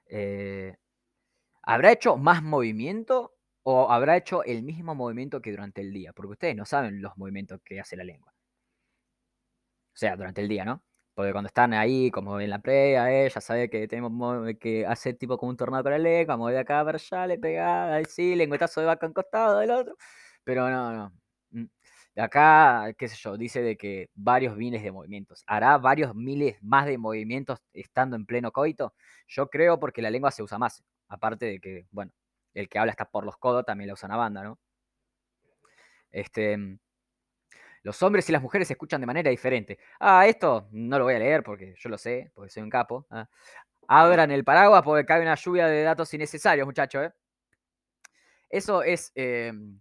Eh, 0.08 0.76
¿Habrá 1.64 1.92
hecho 1.92 2.18
más 2.18 2.44
movimiento 2.44 3.35
o 3.68 3.92
habrá 3.92 4.18
hecho 4.18 4.44
el 4.44 4.64
mismo 4.64 4.96
movimiento 4.96 5.42
que 5.42 5.52
durante 5.52 5.82
el 5.82 5.92
día, 5.92 6.14
porque 6.14 6.34
ustedes 6.34 6.56
no 6.56 6.66
saben 6.66 7.02
los 7.02 7.18
movimientos 7.18 7.60
que 7.64 7.80
hace 7.80 7.96
la 7.98 8.04
lengua. 8.04 8.34
O 9.94 9.98
sea, 9.98 10.16
durante 10.18 10.42
el 10.42 10.50
día, 10.50 10.66
¿no? 10.66 10.84
Porque 11.14 11.32
cuando 11.32 11.48
están 11.48 11.74
ahí, 11.74 12.12
como 12.12 12.40
en 12.42 12.50
la 12.50 12.60
playa, 12.60 13.10
ella 13.10 13.30
ya 13.34 13.42
sabe 13.42 13.70
que 13.70 13.88
tenemos 13.88 14.12
que 14.60 14.86
hacer 14.86 15.16
tipo 15.18 15.38
como 15.38 15.52
un 15.52 15.58
tornado 15.58 15.84
con 15.84 15.94
la 15.94 15.98
lengua, 16.00 16.36
mover 16.38 16.56
de 16.56 16.60
acá 16.62 16.84
para 16.84 16.98
allá, 16.98 17.26
le 17.28 17.40
pega, 17.40 17.96
ahí 17.96 18.04
sí, 18.06 18.36
lengüetazo 18.36 18.82
de 18.82 18.88
vaca 18.88 19.06
en 19.06 19.14
costado 19.14 19.60
del 19.60 19.72
otro. 19.72 19.96
Pero 20.44 20.70
no, 20.70 20.92
no. 20.94 21.14
Mm, 21.52 21.66
acá, 22.18 22.94
qué 22.98 23.08
sé 23.08 23.16
yo, 23.18 23.38
dice 23.38 23.62
de 23.62 23.78
que 23.78 24.10
varios 24.14 24.58
miles 24.58 24.84
de 24.84 24.92
movimientos. 24.92 25.44
¿Hará 25.48 25.78
varios 25.78 26.14
miles 26.14 26.62
más 26.62 26.86
de 26.86 26.98
movimientos 26.98 27.60
estando 27.74 28.18
en 28.18 28.26
pleno 28.26 28.52
coito? 28.52 28.94
Yo 29.28 29.50
creo 29.50 29.80
porque 29.80 30.02
la 30.02 30.10
lengua 30.12 30.32
se 30.32 30.44
usa 30.44 30.58
más. 30.58 30.84
Aparte 31.08 31.46
de 31.46 31.60
que, 31.62 31.86
bueno, 31.92 32.12
el 32.56 32.70
que 32.70 32.80
habla 32.80 32.92
está 32.92 33.06
por 33.06 33.26
los 33.26 33.38
codos, 33.38 33.66
también 33.66 33.88
la 33.90 33.94
usa 33.94 34.08
una 34.08 34.18
banda, 34.18 34.44
¿no? 34.44 34.60
Este, 36.12 36.58
mm, 36.58 36.80
los 37.84 38.02
hombres 38.02 38.28
y 38.30 38.32
las 38.32 38.42
mujeres 38.42 38.68
se 38.68 38.74
escuchan 38.74 39.00
de 39.00 39.08
manera 39.08 39.30
diferente. 39.30 39.78
Ah, 40.00 40.26
esto 40.26 40.68
no 40.72 40.98
lo 40.98 41.06
voy 41.06 41.14
a 41.14 41.20
leer 41.20 41.44
porque 41.44 41.76
yo 41.78 41.90
lo 41.90 41.98
sé, 42.00 42.32
porque 42.34 42.50
soy 42.50 42.64
un 42.64 42.70
capo. 42.70 43.06
¿ah? 43.12 43.30
Abran 43.88 44.32
el 44.32 44.44
paraguas 44.44 44.82
porque 44.84 45.06
cae 45.06 45.22
una 45.22 45.36
lluvia 45.36 45.68
de 45.68 45.84
datos 45.84 46.12
innecesarios, 46.14 46.66
muchachos. 46.66 47.06
¿eh? 47.06 47.12
Eso 48.50 48.82
es, 48.82 49.12
em, 49.16 49.80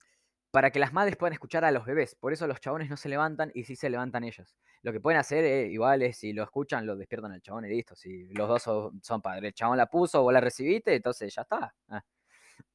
para 0.50 0.70
que 0.70 0.78
las 0.78 0.92
madres 0.92 1.16
puedan 1.16 1.32
escuchar 1.32 1.64
a 1.64 1.70
los 1.70 1.86
bebés. 1.86 2.14
Por 2.14 2.32
eso 2.32 2.46
los 2.46 2.60
chabones 2.60 2.90
no 2.90 2.96
se 2.98 3.08
levantan 3.08 3.50
y 3.54 3.64
sí 3.64 3.74
se 3.74 3.88
levantan 3.88 4.24
ellos. 4.24 4.54
Lo 4.82 4.92
que 4.92 5.00
pueden 5.00 5.18
hacer 5.18 5.44
eh, 5.44 5.68
igual 5.68 6.02
es, 6.02 6.18
si 6.18 6.32
lo 6.34 6.42
escuchan, 6.42 6.86
lo 6.86 6.96
despiertan 6.96 7.32
al 7.32 7.40
chabón 7.40 7.64
y 7.64 7.70
listo. 7.70 7.96
Si 7.96 8.24
los 8.34 8.48
dos 8.48 8.62
son, 8.62 9.22
padres, 9.22 9.44
el 9.44 9.54
chabón 9.54 9.78
la 9.78 9.86
puso, 9.86 10.22
vos 10.22 10.32
la 10.32 10.40
recibiste, 10.40 10.94
entonces 10.94 11.34
ya 11.34 11.42
está. 11.42 11.74
Ah. 11.88 12.02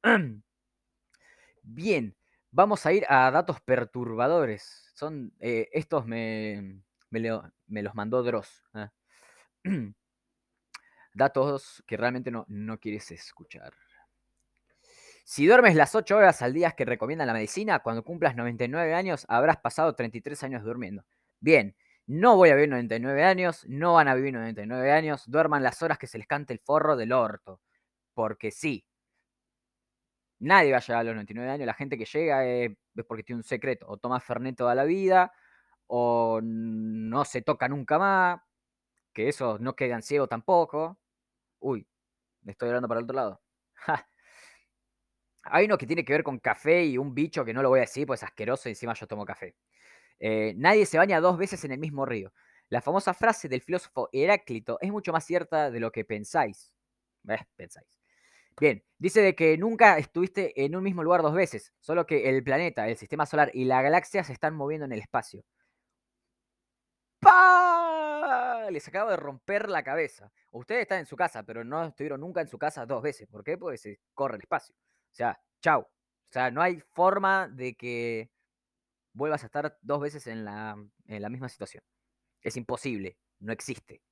Bien, 1.62 2.16
vamos 2.50 2.86
a 2.86 2.92
ir 2.92 3.04
a 3.08 3.30
datos 3.30 3.60
perturbadores. 3.60 4.90
Son, 4.94 5.32
eh, 5.40 5.68
estos 5.72 6.06
me, 6.06 6.82
me, 7.10 7.82
los 7.82 7.94
mandó 7.94 8.22
Dross. 8.22 8.64
Ah. 8.74 8.92
datos 11.14 11.82
que 11.86 11.96
realmente 11.96 12.30
no, 12.30 12.44
no 12.48 12.78
quieres 12.78 13.10
escuchar. 13.10 13.72
Si 15.24 15.46
duermes 15.46 15.76
las 15.76 15.94
8 15.94 16.16
horas 16.16 16.42
al 16.42 16.52
día 16.52 16.72
que 16.72 16.84
recomienda 16.84 17.24
la 17.24 17.32
medicina, 17.32 17.78
cuando 17.80 18.02
cumplas 18.02 18.34
99 18.34 18.94
años 18.94 19.26
habrás 19.28 19.58
pasado 19.58 19.94
33 19.94 20.42
años 20.42 20.64
durmiendo. 20.64 21.04
Bien, 21.38 21.76
no 22.06 22.34
voy 22.34 22.48
a 22.50 22.56
vivir 22.56 22.70
99 22.70 23.22
años, 23.22 23.64
no 23.68 23.94
van 23.94 24.08
a 24.08 24.16
vivir 24.16 24.34
99 24.34 24.90
años, 24.90 25.22
duerman 25.30 25.62
las 25.62 25.80
horas 25.82 25.98
que 25.98 26.08
se 26.08 26.18
les 26.18 26.26
cante 26.26 26.52
el 26.52 26.58
forro 26.58 26.96
del 26.96 27.12
orto. 27.12 27.60
Porque 28.14 28.50
sí. 28.50 28.84
Nadie 30.40 30.72
va 30.72 30.78
a 30.78 30.80
llegar 30.80 31.00
a 31.00 31.04
los 31.04 31.14
99 31.14 31.50
años, 31.50 31.66
la 31.66 31.74
gente 31.74 31.98
que 31.98 32.06
llega 32.06 32.46
es, 32.46 32.70
porque 33.06 33.22
tiene 33.22 33.38
un 33.40 33.44
secreto, 33.44 33.86
o 33.88 33.98
toma 33.98 34.20
Fernet 34.20 34.56
toda 34.56 34.74
la 34.74 34.84
vida, 34.84 35.32
o 35.86 36.40
no 36.42 37.24
se 37.24 37.42
toca 37.42 37.68
nunca 37.68 37.98
más, 37.98 38.40
que 39.12 39.28
eso 39.28 39.58
no 39.60 39.76
quedan 39.76 40.02
ciego 40.02 40.28
tampoco. 40.28 40.98
Uy, 41.60 41.86
me 42.42 42.52
estoy 42.52 42.68
hablando 42.70 42.88
para 42.88 43.00
el 43.00 43.04
otro 43.04 43.16
lado. 43.16 43.42
Hay 45.44 45.64
uno 45.66 45.78
que 45.78 45.86
tiene 45.86 46.04
que 46.04 46.12
ver 46.12 46.22
con 46.22 46.38
café 46.38 46.84
y 46.84 46.98
un 46.98 47.14
bicho 47.14 47.44
que 47.44 47.54
no 47.54 47.62
lo 47.62 47.70
voy 47.70 47.78
a 47.78 47.82
decir, 47.82 48.06
pues 48.06 48.20
es 48.20 48.24
asqueroso 48.24 48.68
y 48.68 48.72
encima 48.72 48.94
yo 48.94 49.06
tomo 49.06 49.24
café. 49.24 49.56
Eh, 50.20 50.54
nadie 50.56 50.86
se 50.86 50.98
baña 50.98 51.20
dos 51.20 51.38
veces 51.38 51.64
en 51.64 51.72
el 51.72 51.78
mismo 51.78 52.06
río. 52.06 52.32
La 52.68 52.82
famosa 52.82 53.14
frase 53.14 53.48
del 53.48 53.62
filósofo 53.62 54.08
Heráclito 54.12 54.78
es 54.80 54.90
mucho 54.92 55.12
más 55.12 55.24
cierta 55.24 55.70
de 55.70 55.80
lo 55.80 55.92
que 55.92 56.04
pensáis. 56.04 56.72
Pensáis. 57.56 57.99
Bien, 58.60 58.84
dice 58.98 59.22
de 59.22 59.34
que 59.34 59.56
nunca 59.56 59.96
estuviste 59.96 60.64
en 60.64 60.76
un 60.76 60.82
mismo 60.82 61.02
lugar 61.02 61.22
dos 61.22 61.34
veces, 61.34 61.72
solo 61.80 62.06
que 62.06 62.28
el 62.28 62.44
planeta, 62.44 62.86
el 62.88 62.96
sistema 62.98 63.24
solar 63.24 63.50
y 63.54 63.64
la 63.64 63.80
galaxia 63.80 64.22
se 64.22 64.34
están 64.34 64.54
moviendo 64.54 64.84
en 64.84 64.92
el 64.92 65.00
espacio. 65.00 65.42
¡Pah! 67.20 68.68
Les 68.70 68.86
acabo 68.88 69.10
de 69.10 69.16
romper 69.16 69.68
la 69.68 69.82
cabeza. 69.82 70.30
Ustedes 70.50 70.82
están 70.82 71.00
en 71.00 71.06
su 71.06 71.16
casa, 71.16 71.42
pero 71.42 71.64
no 71.64 71.84
estuvieron 71.84 72.20
nunca 72.20 72.40
en 72.40 72.48
su 72.48 72.58
casa 72.58 72.86
dos 72.86 73.02
veces. 73.02 73.28
¿Por 73.28 73.42
qué? 73.44 73.56
Porque 73.58 73.78
se 73.78 74.00
corre 74.14 74.36
el 74.36 74.42
espacio. 74.42 74.74
O 74.74 75.14
sea, 75.14 75.38
chau. 75.60 75.80
O 75.82 76.32
sea, 76.32 76.50
no 76.50 76.62
hay 76.62 76.80
forma 76.92 77.48
de 77.48 77.74
que 77.74 78.30
vuelvas 79.12 79.42
a 79.42 79.46
estar 79.46 79.78
dos 79.82 80.00
veces 80.00 80.26
en 80.26 80.44
la, 80.44 80.76
en 81.06 81.22
la 81.22 81.28
misma 81.30 81.48
situación. 81.48 81.82
Es 82.42 82.56
imposible, 82.56 83.18
no 83.40 83.52
existe. 83.52 84.02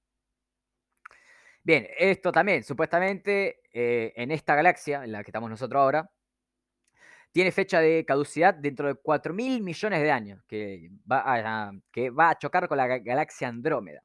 Bien, 1.68 1.86
esto 1.98 2.32
también, 2.32 2.64
supuestamente, 2.64 3.60
eh, 3.74 4.14
en 4.16 4.30
esta 4.30 4.54
galaxia, 4.54 5.04
en 5.04 5.12
la 5.12 5.22
que 5.22 5.30
estamos 5.30 5.50
nosotros 5.50 5.78
ahora, 5.78 6.10
tiene 7.30 7.52
fecha 7.52 7.80
de 7.80 8.06
caducidad 8.06 8.54
dentro 8.54 8.88
de 8.88 8.94
4 8.94 9.34
mil 9.34 9.62
millones 9.62 10.00
de 10.00 10.10
años, 10.10 10.42
que 10.48 10.88
va, 11.10 11.22
a, 12.30 12.38
chocar 12.38 12.68
con 12.68 12.78
la 12.78 12.86
galaxia 12.98 13.48
Andrómeda. 13.48 14.02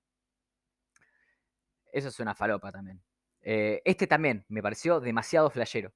Eso 1.93 2.09
es 2.09 2.19
una 2.19 2.35
falopa 2.35 2.69
también. 2.69 3.01
Eh, 3.41 3.81
este 3.85 4.07
también 4.07 4.43
me 4.49 4.61
pareció 4.61 4.99
demasiado 4.99 5.49
flashero. 5.49 5.93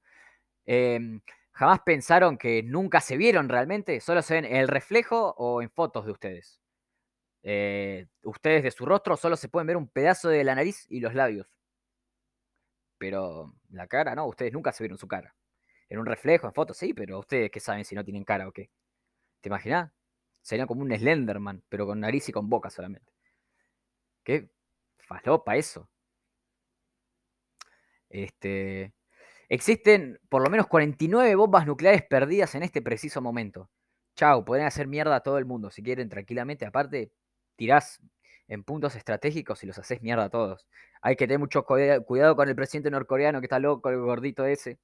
Em, 0.66 1.20
jamás 1.52 1.80
pensaron 1.84 2.38
que 2.38 2.62
nunca 2.62 3.02
se 3.02 3.18
vieron 3.18 3.50
realmente, 3.50 4.00
solo 4.00 4.22
se 4.22 4.34
ven 4.34 4.46
en 4.46 4.56
el 4.56 4.68
reflejo 4.68 5.34
o 5.36 5.60
en 5.62 5.70
fotos 5.70 6.06
de 6.06 6.12
ustedes. 6.12 6.62
Eh, 7.42 8.06
ustedes 8.22 8.62
de 8.62 8.70
su 8.70 8.86
rostro 8.86 9.16
solo 9.18 9.36
se 9.36 9.48
pueden 9.48 9.66
ver 9.66 9.76
un 9.76 9.88
pedazo 9.88 10.28
de 10.30 10.44
la 10.44 10.54
nariz 10.54 10.86
y 10.88 11.00
los 11.00 11.14
labios. 11.14 11.57
Pero 12.98 13.54
la 13.70 13.86
cara, 13.86 14.14
no, 14.14 14.26
ustedes 14.26 14.52
nunca 14.52 14.72
se 14.72 14.82
vieron 14.84 14.98
su 14.98 15.08
cara. 15.08 15.34
En 15.88 15.98
un 15.98 16.06
reflejo, 16.06 16.46
en 16.46 16.52
fotos, 16.52 16.76
sí, 16.76 16.94
pero 16.94 17.18
ustedes 17.20 17.50
qué 17.50 17.60
saben 17.60 17.84
si 17.84 17.94
no 17.94 18.04
tienen 18.04 18.24
cara 18.24 18.48
o 18.48 18.52
qué. 18.52 18.70
¿Te 19.40 19.48
imaginas? 19.48 19.92
Sería 20.42 20.66
como 20.66 20.82
un 20.82 20.96
Slenderman, 20.96 21.62
pero 21.68 21.86
con 21.86 22.00
nariz 22.00 22.28
y 22.28 22.32
con 22.32 22.48
boca 22.48 22.70
solamente. 22.70 23.12
Qué 24.24 24.50
falopa 24.98 25.56
eso. 25.56 25.88
Este. 28.08 28.94
Existen 29.48 30.20
por 30.28 30.42
lo 30.42 30.50
menos 30.50 30.66
49 30.66 31.34
bombas 31.34 31.66
nucleares 31.66 32.02
perdidas 32.02 32.54
en 32.54 32.62
este 32.62 32.82
preciso 32.82 33.22
momento. 33.22 33.70
Chau, 34.16 34.44
pueden 34.44 34.66
hacer 34.66 34.86
mierda 34.86 35.16
a 35.16 35.22
todo 35.22 35.38
el 35.38 35.46
mundo 35.46 35.70
si 35.70 35.82
quieren 35.82 36.08
tranquilamente. 36.08 36.66
Aparte, 36.66 37.12
tirás 37.56 38.00
en 38.48 38.64
puntos 38.64 38.96
estratégicos 38.96 39.62
y 39.62 39.66
los 39.66 39.78
haces 39.78 40.02
mierda 40.02 40.24
a 40.24 40.30
todos. 40.30 40.66
Hay 41.02 41.16
que 41.16 41.26
tener 41.26 41.38
mucho 41.38 41.64
cuidado 41.64 42.34
con 42.34 42.48
el 42.48 42.56
presidente 42.56 42.90
norcoreano 42.90 43.40
que 43.40 43.46
está 43.46 43.58
loco, 43.58 43.90
el 43.90 44.00
gordito 44.00 44.44
ese. 44.46 44.78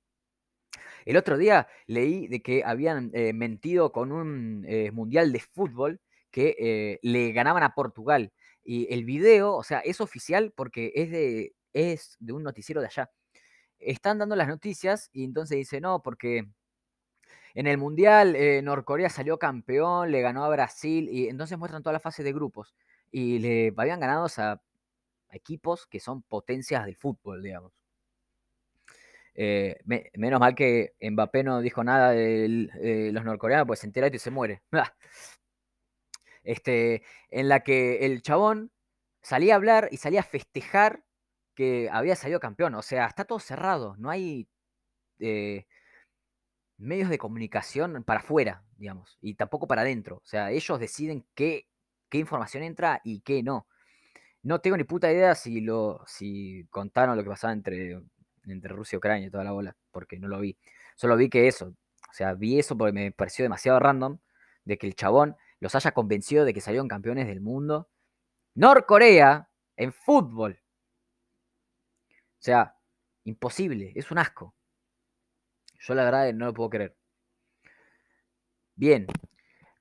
El 1.04 1.16
otro 1.16 1.36
día 1.36 1.66
leí 1.86 2.28
de 2.28 2.42
que 2.42 2.62
habían 2.64 3.10
eh, 3.14 3.32
mentido 3.32 3.92
con 3.92 4.12
un 4.12 4.64
eh, 4.68 4.90
mundial 4.90 5.32
de 5.32 5.40
fútbol 5.40 6.00
que 6.30 6.56
eh, 6.58 6.98
le 7.02 7.32
ganaban 7.32 7.62
a 7.62 7.74
Portugal. 7.74 8.32
Y 8.62 8.92
el 8.92 9.04
video, 9.04 9.54
o 9.54 9.62
sea, 9.62 9.80
es 9.80 10.00
oficial 10.00 10.52
porque 10.54 10.92
es 10.94 11.10
de, 11.10 11.54
es 11.72 12.16
de 12.20 12.32
un 12.32 12.42
noticiero 12.42 12.80
de 12.80 12.88
allá 12.88 13.10
están 13.78 14.18
dando 14.18 14.34
las 14.34 14.48
noticias 14.48 15.10
y 15.12 15.24
entonces 15.24 15.58
dice, 15.58 15.78
no, 15.78 16.00
porque 16.00 16.48
en 17.54 17.66
el 17.66 17.76
Mundial 17.76 18.34
Norcorea 18.64 19.10
salió 19.10 19.38
campeón, 19.38 20.10
le 20.10 20.22
ganó 20.22 20.42
a 20.44 20.48
Brasil 20.48 21.06
y 21.10 21.28
entonces 21.28 21.58
muestran 21.58 21.82
toda 21.82 21.92
la 21.92 22.00
fase 22.00 22.22
de 22.22 22.32
grupos 22.32 22.74
y 23.14 23.38
le 23.38 23.72
habían 23.76 24.00
ganado 24.00 24.26
a, 24.38 24.60
equipos 25.30 25.86
que 25.86 26.00
son 26.00 26.22
potencias 26.22 26.84
del 26.84 26.96
fútbol, 26.96 27.44
digamos. 27.44 27.72
Eh, 29.36 29.78
menos 30.16 30.40
mal 30.40 30.56
que 30.56 30.94
Mbappé 31.00 31.44
no 31.44 31.60
dijo 31.60 31.84
nada 31.84 32.10
de 32.10 32.68
eh, 32.80 33.10
los 33.12 33.24
norcoreanos, 33.24 33.68
pues 33.68 33.80
se 33.80 33.86
entera 33.86 34.08
y 34.08 34.18
se 34.18 34.32
muere. 34.32 34.62
este, 36.42 37.04
en 37.30 37.48
la 37.48 37.60
que 37.60 38.04
el 38.04 38.20
chabón 38.20 38.72
salía 39.22 39.54
a 39.54 39.56
hablar 39.56 39.88
y 39.92 39.98
salía 39.98 40.20
a 40.20 40.24
festejar 40.24 41.04
que 41.54 41.88
había 41.92 42.16
salido 42.16 42.40
campeón. 42.40 42.74
O 42.74 42.82
sea, 42.82 43.06
está 43.06 43.24
todo 43.24 43.38
cerrado. 43.38 43.94
No 43.96 44.10
hay 44.10 44.48
eh, 45.20 45.66
medios 46.78 47.10
de 47.10 47.18
comunicación 47.18 48.02
para 48.02 48.20
afuera, 48.20 48.64
digamos, 48.76 49.18
y 49.20 49.34
tampoco 49.34 49.68
para 49.68 49.82
adentro. 49.82 50.16
O 50.16 50.26
sea, 50.26 50.50
ellos 50.50 50.80
deciden 50.80 51.24
qué, 51.34 51.68
qué 52.14 52.20
información 52.20 52.62
entra 52.62 53.00
y 53.02 53.22
qué 53.22 53.42
no. 53.42 53.66
No 54.44 54.60
tengo 54.60 54.76
ni 54.76 54.84
puta 54.84 55.10
idea 55.10 55.34
si 55.34 55.60
lo 55.60 56.00
si 56.06 56.64
contaron 56.70 57.16
lo 57.16 57.24
que 57.24 57.30
pasaba 57.30 57.52
entre, 57.52 58.00
entre 58.46 58.72
Rusia 58.72 58.94
y 58.94 58.98
Ucrania 58.98 59.26
y 59.26 59.30
toda 59.30 59.42
la 59.42 59.50
bola, 59.50 59.76
porque 59.90 60.20
no 60.20 60.28
lo 60.28 60.38
vi. 60.38 60.56
Solo 60.94 61.16
vi 61.16 61.28
que 61.28 61.48
eso, 61.48 61.74
o 62.08 62.12
sea, 62.12 62.34
vi 62.34 62.60
eso 62.60 62.78
porque 62.78 62.92
me 62.92 63.10
pareció 63.10 63.42
demasiado 63.44 63.80
random 63.80 64.18
de 64.64 64.78
que 64.78 64.86
el 64.86 64.94
chabón 64.94 65.36
los 65.58 65.74
haya 65.74 65.90
convencido 65.90 66.44
de 66.44 66.54
que 66.54 66.60
salieron 66.60 66.86
campeones 66.86 67.26
del 67.26 67.40
mundo. 67.40 67.88
Norcorea 68.54 69.48
en 69.74 69.92
fútbol. 69.92 70.60
O 72.12 72.42
sea, 72.44 72.76
imposible, 73.24 73.90
es 73.96 74.12
un 74.12 74.18
asco. 74.18 74.54
Yo 75.80 75.94
la 75.94 76.04
verdad 76.04 76.32
no 76.32 76.46
lo 76.46 76.54
puedo 76.54 76.70
creer. 76.70 76.96
Bien, 78.76 79.04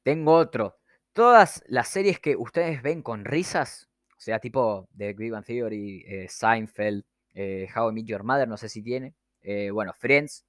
tengo 0.02 0.34
otro. 0.34 0.80
Todas 1.14 1.64
las 1.68 1.90
series 1.90 2.20
que 2.20 2.36
ustedes 2.36 2.82
ven 2.82 3.04
con 3.04 3.24
risas, 3.24 3.88
o 4.18 4.20
sea, 4.20 4.40
tipo 4.40 4.90
The 4.98 5.14
Big 5.14 5.32
Bang 5.32 5.46
Theory, 5.46 6.04
eh, 6.08 6.28
Seinfeld, 6.28 7.04
eh, 7.36 7.68
How 7.76 7.92
I 7.92 7.94
Meet 7.94 8.08
Your 8.08 8.24
Mother, 8.24 8.48
no 8.48 8.58
sé 8.58 8.68
si 8.68 8.82
tiene, 8.82 9.14
eh, 9.44 9.70
bueno, 9.70 9.94
Friends, 9.94 10.44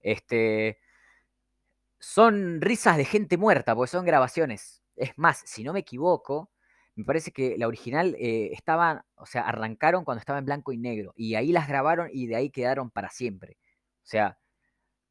este, 0.00 0.78
son 1.98 2.62
risas 2.62 2.96
de 2.96 3.04
gente 3.04 3.36
muerta, 3.36 3.74
porque 3.74 3.90
son 3.90 4.06
grabaciones. 4.06 4.82
Es 4.96 5.12
más, 5.18 5.42
si 5.44 5.62
no 5.64 5.74
me 5.74 5.80
equivoco, 5.80 6.50
me 6.94 7.04
parece 7.04 7.30
que 7.30 7.58
la 7.58 7.66
original 7.66 8.16
estaban, 8.18 9.02
o 9.16 9.26
sea, 9.26 9.42
arrancaron 9.42 10.04
cuando 10.04 10.20
estaba 10.20 10.38
en 10.38 10.46
blanco 10.46 10.72
y 10.72 10.78
negro 10.78 11.12
y 11.14 11.34
ahí 11.34 11.52
las 11.52 11.68
grabaron 11.68 12.08
y 12.10 12.26
de 12.26 12.36
ahí 12.36 12.50
quedaron 12.50 12.90
para 12.90 13.10
siempre. 13.10 13.58
O 14.02 14.06
sea, 14.06 14.38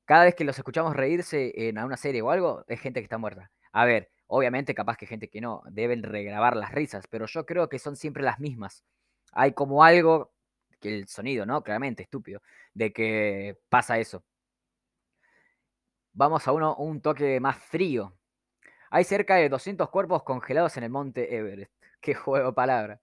cada 0.05 0.25
vez 0.25 0.35
que 0.35 0.45
los 0.45 0.57
escuchamos 0.57 0.95
reírse 0.95 1.53
en 1.69 1.77
una 1.79 1.97
serie 1.97 2.21
o 2.23 2.31
algo, 2.31 2.63
es 2.67 2.79
gente 2.79 3.01
que 3.01 3.05
está 3.05 3.19
muerta. 3.19 3.51
A 3.71 3.85
ver, 3.85 4.09
obviamente 4.27 4.75
capaz 4.75 4.97
que 4.97 5.07
gente 5.07 5.29
que 5.29 5.41
no, 5.41 5.63
deben 5.69 6.03
regrabar 6.03 6.55
las 6.55 6.71
risas, 6.71 7.07
pero 7.07 7.25
yo 7.27 7.45
creo 7.45 7.69
que 7.69 7.79
son 7.79 7.95
siempre 7.95 8.23
las 8.23 8.39
mismas. 8.39 8.83
Hay 9.33 9.53
como 9.53 9.83
algo, 9.83 10.33
que 10.79 10.95
el 10.95 11.07
sonido, 11.07 11.45
¿no? 11.45 11.63
Claramente, 11.63 12.03
estúpido, 12.03 12.41
de 12.73 12.93
que 12.93 13.57
pasa 13.69 13.99
eso. 13.99 14.23
Vamos 16.13 16.47
a 16.47 16.53
uno, 16.53 16.75
un 16.77 17.01
toque 17.01 17.39
más 17.39 17.57
frío. 17.57 18.15
Hay 18.89 19.03
cerca 19.03 19.35
de 19.35 19.49
200 19.49 19.89
cuerpos 19.89 20.23
congelados 20.23 20.77
en 20.77 20.83
el 20.83 20.89
monte 20.89 21.35
Everest. 21.35 21.73
Qué 22.01 22.13
juego 22.13 22.47
de 22.47 22.53
palabras. 22.53 23.01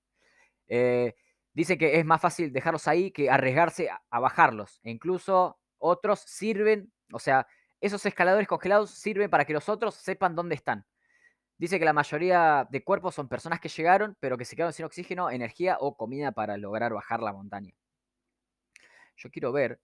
Eh, 0.68 1.14
dice 1.52 1.76
que 1.76 1.98
es 1.98 2.04
más 2.06 2.20
fácil 2.20 2.52
dejarlos 2.52 2.88
ahí 2.88 3.10
que 3.10 3.30
arriesgarse 3.30 3.90
a, 3.90 4.20
bajarlos. 4.20 4.80
E 4.82 4.90
incluso 4.90 5.58
otros 5.78 6.20
sirven, 6.20 6.92
o 7.12 7.18
sea, 7.18 7.46
Esos 7.80 8.06
escaladores 8.06 8.48
congelados 8.48 8.90
sirven 8.92 9.28
para 9.28 9.44
que 9.44 9.52
los 9.52 9.68
otros 9.68 9.96
sepan 9.96 10.34
dónde 10.34 10.54
están. 10.54 10.86
Dice 11.62 11.78
que 11.78 11.84
la 11.84 11.92
mayoría 11.92 12.66
de 12.68 12.82
cuerpos 12.82 13.14
son 13.14 13.28
personas 13.28 13.60
que 13.60 13.68
llegaron, 13.68 14.16
pero 14.18 14.36
que 14.36 14.44
se 14.44 14.56
quedaron 14.56 14.72
sin 14.72 14.84
oxígeno, 14.84 15.30
energía 15.30 15.76
o 15.78 15.96
comida 15.96 16.32
para 16.32 16.56
lograr 16.56 16.92
bajar 16.92 17.20
la 17.20 17.32
montaña. 17.32 17.72
Yo 19.16 19.30
quiero 19.30 19.52
ver 19.52 19.78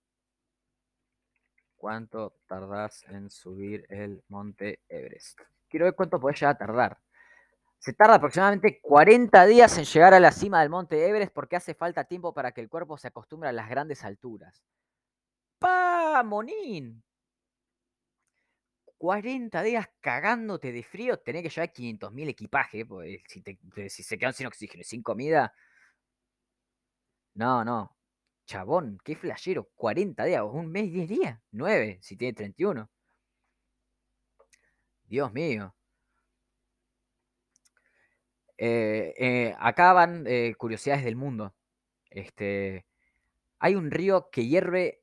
cuánto 1.76 2.34
tardás 2.48 3.04
en 3.04 3.30
subir 3.30 3.86
el 3.90 4.24
monte 4.26 4.80
Everest. 4.88 5.40
Quiero 5.68 5.84
ver 5.84 5.94
cuánto 5.94 6.18
podés 6.18 6.40
llegar 6.40 6.56
a 6.56 6.58
tardar. 6.58 6.98
Se 7.78 7.92
tarda 7.92 8.16
aproximadamente 8.16 8.80
40 8.82 9.46
días 9.46 9.78
en 9.78 9.84
llegar 9.84 10.14
a 10.14 10.18
la 10.18 10.32
cima 10.32 10.62
del 10.62 10.70
monte 10.70 11.08
Everest 11.08 11.32
porque 11.32 11.54
hace 11.54 11.74
falta 11.74 12.02
tiempo 12.02 12.34
para 12.34 12.50
que 12.50 12.60
el 12.60 12.68
cuerpo 12.68 12.98
se 12.98 13.06
acostumbre 13.06 13.50
a 13.50 13.52
las 13.52 13.70
grandes 13.70 14.02
alturas. 14.02 14.64
¡Pa, 15.60 16.24
monín! 16.24 17.04
40 18.98 19.62
días 19.62 19.88
cagándote 20.00 20.72
de 20.72 20.82
frío, 20.82 21.18
tenés 21.20 21.42
que 21.42 21.48
llevar 21.50 21.72
500.000 21.72 22.28
equipaje, 22.28 22.84
si, 23.26 23.42
si 23.88 24.02
se 24.02 24.18
quedan 24.18 24.34
sin 24.34 24.46
oxígeno 24.46 24.82
y 24.82 24.84
sin 24.84 25.02
comida. 25.02 25.52
No, 27.34 27.64
no. 27.64 27.96
Chabón, 28.46 28.98
qué 29.04 29.14
flashero. 29.16 29.68
40 29.76 30.24
días, 30.24 30.42
un 30.42 30.70
mes, 30.70 30.90
10 30.92 31.08
días. 31.08 31.40
9, 31.52 31.98
si 32.02 32.16
tiene 32.16 32.34
31. 32.34 32.90
Dios 35.04 35.32
mío. 35.32 35.74
Eh, 38.58 39.14
eh, 39.16 39.54
acá 39.58 39.92
van 39.92 40.24
eh, 40.26 40.54
curiosidades 40.58 41.04
del 41.04 41.16
mundo. 41.16 41.54
Este, 42.10 42.86
hay 43.58 43.74
un 43.76 43.90
río 43.90 44.30
que 44.30 44.46
hierve 44.46 45.02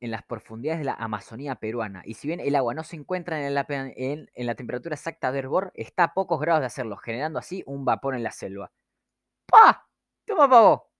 en 0.00 0.10
las 0.10 0.22
profundidades 0.24 0.80
de 0.80 0.84
la 0.84 0.94
Amazonía 0.94 1.56
peruana. 1.56 2.02
Y 2.04 2.14
si 2.14 2.28
bien 2.28 2.40
el 2.40 2.54
agua 2.54 2.74
no 2.74 2.84
se 2.84 2.96
encuentra 2.96 3.46
en 3.46 3.54
la, 3.54 4.54
temperatura 4.54 4.94
exacta 4.94 5.32
de 5.32 5.38
hervor, 5.38 5.72
está 5.74 6.04
a 6.04 6.14
pocos 6.14 6.40
grados 6.40 6.60
de 6.60 6.66
hacerlo, 6.66 6.96
generando 6.96 7.38
así 7.38 7.62
un 7.66 7.84
vapor 7.84 8.14
en 8.14 8.22
la 8.22 8.32
selva. 8.32 8.72
¡Pah! 9.46 9.88
¡Toma 10.24 10.48
pavo! 10.48 10.90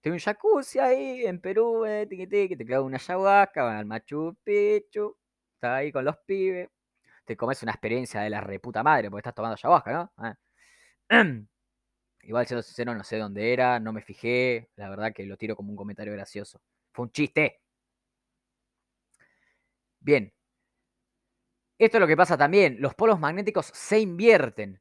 Tengo 0.00 0.14
un 0.16 0.20
jacuzzi 0.20 0.78
ahí 0.80 1.24
en 1.26 1.40
Perú, 1.40 1.86
eh, 1.86 2.06
que 2.08 2.26
te 2.56 2.66
clavo 2.66 2.86
una 2.86 2.98
ayahuasca, 2.98 3.64
van 3.64 3.76
al 3.76 3.86
Machu 3.86 4.36
Picchu, 4.44 5.16
estás 5.54 5.78
ahí 5.78 5.92
con 5.92 6.04
los 6.04 6.16
pibes, 6.26 6.68
te 7.24 7.36
comes 7.36 7.62
una 7.62 7.72
experiencia 7.72 8.20
de 8.20 8.30
la 8.30 8.40
reputa 8.40 8.82
madre, 8.82 9.10
porque 9.10 9.20
estás 9.20 9.34
tomando 9.34 9.54
ayahuasca, 9.56 9.92
¿no? 9.92 10.12
Ah. 10.18 10.36
Igual, 12.22 12.46
siendo 12.46 12.62
sincero, 12.62 12.94
no 12.94 13.04
sé 13.04 13.18
dónde 13.18 13.52
era, 13.52 13.80
no 13.80 13.92
me 13.92 14.02
fijé, 14.02 14.70
la 14.76 14.88
verdad 14.90 15.12
que 15.14 15.24
lo 15.26 15.36
tiro 15.36 15.56
como 15.56 15.70
un 15.70 15.76
comentario 15.76 16.12
gracioso. 16.14 16.60
Fue 16.92 17.04
un 17.04 17.12
chiste. 17.12 17.63
Bien. 20.04 20.32
Esto 21.78 21.96
es 21.98 22.00
lo 22.00 22.06
que 22.06 22.16
pasa 22.16 22.36
también. 22.36 22.76
Los 22.80 22.94
polos 22.94 23.18
magnéticos 23.20 23.66
se 23.74 23.98
invierten. 24.00 24.80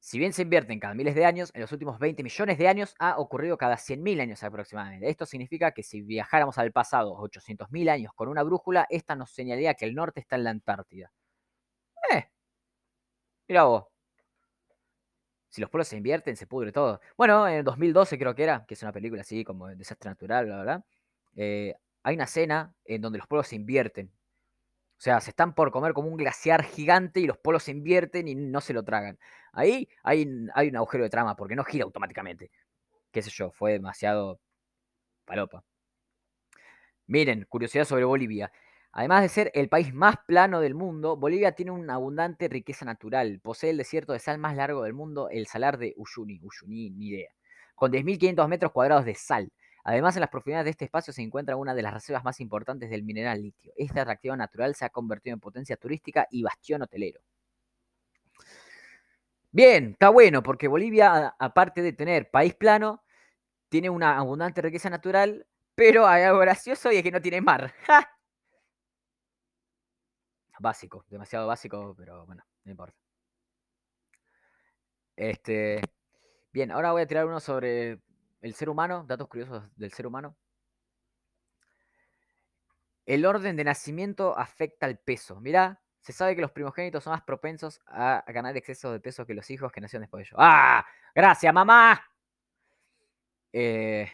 Si 0.00 0.18
bien 0.18 0.32
se 0.32 0.42
invierten 0.42 0.80
cada 0.80 0.94
miles 0.94 1.14
de 1.14 1.24
años, 1.24 1.52
en 1.54 1.60
los 1.62 1.70
últimos 1.72 1.98
20 2.00 2.22
millones 2.24 2.58
de 2.58 2.68
años 2.68 2.94
ha 2.98 3.18
ocurrido 3.18 3.56
cada 3.58 3.76
100.000 3.76 4.20
años 4.20 4.42
aproximadamente. 4.42 5.08
Esto 5.08 5.26
significa 5.26 5.70
que 5.72 5.82
si 5.84 6.02
viajáramos 6.02 6.58
al 6.58 6.72
pasado 6.72 7.14
800.000 7.16 7.88
años 7.88 8.12
con 8.14 8.28
una 8.28 8.42
brújula, 8.42 8.86
esta 8.90 9.14
nos 9.16 9.30
señalaría 9.30 9.74
que 9.74 9.84
el 9.84 9.94
norte 9.94 10.20
está 10.20 10.36
en 10.36 10.44
la 10.44 10.50
Antártida. 10.50 11.12
Eh, 12.10 12.26
mira 13.48 13.64
vos. 13.64 13.84
Si 15.50 15.60
los 15.60 15.70
polos 15.70 15.86
se 15.88 15.96
invierten, 15.96 16.36
se 16.36 16.46
pudre 16.46 16.72
todo. 16.72 17.00
Bueno, 17.16 17.46
en 17.48 17.64
2012 17.64 18.18
creo 18.18 18.34
que 18.34 18.42
era, 18.44 18.64
que 18.66 18.74
es 18.74 18.82
una 18.82 18.92
película 18.92 19.20
así 19.22 19.44
como 19.44 19.68
desastre 19.68 20.10
natural, 20.10 20.46
bla, 20.46 20.62
bla, 20.62 20.84
eh, 21.36 21.74
hay 22.02 22.14
una 22.14 22.24
escena 22.24 22.74
en 22.84 23.02
donde 23.02 23.18
los 23.18 23.26
polos 23.26 23.48
se 23.48 23.56
invierten. 23.56 24.10
O 25.02 25.04
sea, 25.04 25.20
se 25.20 25.30
están 25.30 25.52
por 25.52 25.72
comer 25.72 25.94
como 25.94 26.08
un 26.08 26.16
glaciar 26.16 26.62
gigante 26.62 27.18
y 27.18 27.26
los 27.26 27.36
polos 27.36 27.64
se 27.64 27.72
invierten 27.72 28.28
y 28.28 28.36
no 28.36 28.60
se 28.60 28.72
lo 28.72 28.84
tragan. 28.84 29.18
Ahí 29.52 29.88
hay, 30.04 30.46
hay 30.54 30.68
un 30.68 30.76
agujero 30.76 31.02
de 31.02 31.10
trama 31.10 31.34
porque 31.34 31.56
no 31.56 31.64
gira 31.64 31.82
automáticamente. 31.82 32.52
Qué 33.10 33.20
sé 33.20 33.30
yo, 33.30 33.50
fue 33.50 33.72
demasiado 33.72 34.38
palopa. 35.24 35.64
Miren, 37.08 37.46
curiosidad 37.48 37.84
sobre 37.84 38.04
Bolivia. 38.04 38.52
Además 38.92 39.22
de 39.22 39.28
ser 39.28 39.50
el 39.54 39.68
país 39.68 39.92
más 39.92 40.18
plano 40.24 40.60
del 40.60 40.76
mundo, 40.76 41.16
Bolivia 41.16 41.50
tiene 41.50 41.72
una 41.72 41.94
abundante 41.94 42.46
riqueza 42.46 42.84
natural. 42.84 43.40
Posee 43.42 43.70
el 43.70 43.78
desierto 43.78 44.12
de 44.12 44.20
sal 44.20 44.38
más 44.38 44.54
largo 44.54 44.84
del 44.84 44.94
mundo, 44.94 45.28
el 45.30 45.48
salar 45.48 45.78
de 45.78 45.94
Uyuni. 45.96 46.38
Uyuni, 46.44 46.90
ni 46.90 47.08
idea. 47.08 47.34
Con 47.74 47.90
10.500 47.90 48.46
metros 48.46 48.70
cuadrados 48.70 49.04
de 49.04 49.16
sal. 49.16 49.50
Además, 49.84 50.16
en 50.16 50.20
las 50.20 50.30
profundidades 50.30 50.64
de 50.66 50.70
este 50.70 50.84
espacio 50.84 51.12
se 51.12 51.22
encuentra 51.22 51.56
una 51.56 51.74
de 51.74 51.82
las 51.82 51.92
reservas 51.92 52.24
más 52.24 52.40
importantes 52.40 52.88
del 52.88 53.02
mineral 53.02 53.42
litio. 53.42 53.72
Este 53.76 54.00
atractivo 54.00 54.36
natural 54.36 54.74
se 54.74 54.84
ha 54.84 54.90
convertido 54.90 55.34
en 55.34 55.40
potencia 55.40 55.76
turística 55.76 56.26
y 56.30 56.42
bastión 56.42 56.82
hotelero. 56.82 57.20
Bien, 59.50 59.90
está 59.92 60.08
bueno, 60.08 60.42
porque 60.42 60.68
Bolivia, 60.68 61.34
aparte 61.38 61.82
de 61.82 61.92
tener 61.92 62.30
país 62.30 62.54
plano, 62.54 63.02
tiene 63.68 63.90
una 63.90 64.18
abundante 64.18 64.62
riqueza 64.62 64.90
natural, 64.90 65.46
pero 65.74 66.06
hay 66.06 66.24
algo 66.24 66.38
gracioso 66.40 66.92
y 66.92 66.96
es 66.96 67.02
que 67.02 67.10
no 67.10 67.22
tiene 67.22 67.40
mar. 67.40 67.74
Básico, 70.60 71.04
demasiado 71.08 71.46
básico, 71.46 71.94
pero 71.98 72.24
bueno, 72.24 72.44
no 72.64 72.70
importa. 72.70 72.96
Este, 75.16 75.80
bien, 76.52 76.70
ahora 76.70 76.92
voy 76.92 77.02
a 77.02 77.06
tirar 77.06 77.26
uno 77.26 77.40
sobre 77.40 78.00
el 78.42 78.54
ser 78.54 78.68
humano, 78.68 79.04
datos 79.06 79.28
curiosos 79.28 79.64
del 79.76 79.92
ser 79.92 80.06
humano. 80.06 80.36
El 83.06 83.24
orden 83.24 83.56
de 83.56 83.64
nacimiento 83.64 84.36
afecta 84.38 84.86
al 84.86 84.98
peso. 84.98 85.40
Mirá, 85.40 85.80
se 86.00 86.12
sabe 86.12 86.34
que 86.34 86.42
los 86.42 86.50
primogénitos 86.50 87.04
son 87.04 87.12
más 87.12 87.22
propensos 87.22 87.80
a, 87.86 88.24
ganar 88.28 88.56
exceso 88.56 88.92
de 88.92 89.00
peso 89.00 89.24
que 89.24 89.34
los 89.34 89.48
hijos 89.50 89.72
que 89.72 89.80
nacieron 89.80 90.02
después 90.02 90.20
de 90.20 90.28
ellos. 90.28 90.36
¡Ah! 90.38 90.84
¡Gracias, 91.14 91.52
mamá! 91.54 92.02
Eh, 93.52 94.10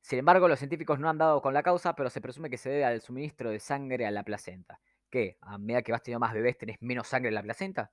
sin 0.00 0.18
embargo, 0.18 0.48
los 0.48 0.58
científicos 0.58 0.98
no 0.98 1.08
han 1.08 1.16
dado 1.16 1.40
con 1.40 1.54
la 1.54 1.62
causa, 1.62 1.94
pero 1.94 2.10
se 2.10 2.20
presume 2.20 2.50
que 2.50 2.58
se 2.58 2.68
debe 2.70 2.84
al 2.84 3.00
suministro 3.00 3.50
de 3.50 3.60
sangre 3.60 4.06
a 4.06 4.10
la 4.10 4.24
placenta. 4.24 4.80
¿Qué? 5.08 5.38
¿A 5.40 5.58
medida 5.58 5.82
que 5.82 5.92
vas 5.92 6.02
teniendo 6.02 6.20
más 6.20 6.34
bebés 6.34 6.58
tenés 6.58 6.76
menos 6.82 7.08
sangre 7.08 7.28
en 7.28 7.34
la 7.34 7.42
placenta? 7.42 7.90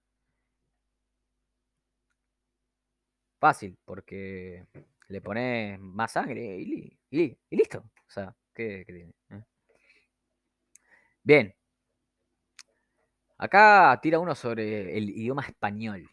Fácil, 3.39 3.78
porque 3.86 4.65
le 5.08 5.21
pones 5.21 5.80
más 5.80 6.12
sangre 6.12 6.60
y, 6.60 6.99
listo. 7.49 7.80
O 7.80 8.12
sea, 8.12 8.36
¿qué, 8.54 8.84
tiene? 8.86 9.13
¿Eh? 9.30 9.41
Bien. 11.23 11.56
Acá 13.38 13.97
tira 14.02 14.19
uno 14.19 14.36
sobre 14.36 14.97
el 14.97 15.10
idioma 15.10 15.43
español. 15.43 16.10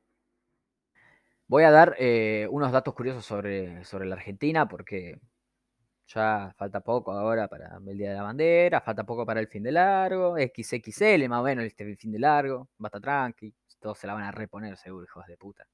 Voy 1.48 1.64
a 1.64 1.72
dar 1.72 1.96
eh, 2.00 2.48
unos 2.52 2.72
datos 2.72 2.94
curiosos 2.94 3.26
sobre, 3.26 3.84
sobre 3.86 4.06
la 4.06 4.16
Argentina 4.16 4.68
porque 4.68 5.20
ya 6.08 6.54
falta 6.58 6.82
poco 6.82 7.12
ahora 7.14 7.48
para 7.48 7.78
el 7.78 7.98
Día 7.98 8.10
de 8.12 8.16
la 8.18 8.24
Bandera, 8.24 8.82
falta 8.82 9.06
poco 9.06 9.26
para 9.26 9.40
el 9.40 9.48
fin 9.48 9.64
de 9.64 9.72
largo, 9.72 10.36
XXL 10.38 11.30
más 11.30 11.42
o 11.42 11.44
menos 11.44 11.66
este 11.66 11.96
fin 11.96 12.12
de 12.12 12.20
largo, 12.20 12.70
basta 12.78 13.00
tranqui 13.00 13.54
todos 13.80 13.98
se 13.98 14.08
la 14.08 14.14
van 14.14 14.24
a 14.24 14.32
reponer 14.32 14.78
seguro, 14.78 15.06
hijos 15.06 15.26
de 15.28 15.38
puta. 15.38 15.68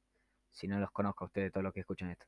Si 0.52 0.68
no 0.68 0.80
los 0.80 0.92
conozco 0.92 1.24
a 1.24 1.28
ustedes, 1.28 1.52
todos 1.52 1.64
los 1.64 1.74
que 1.74 1.82
escuchan 1.82 2.10
esto. 2.10 2.26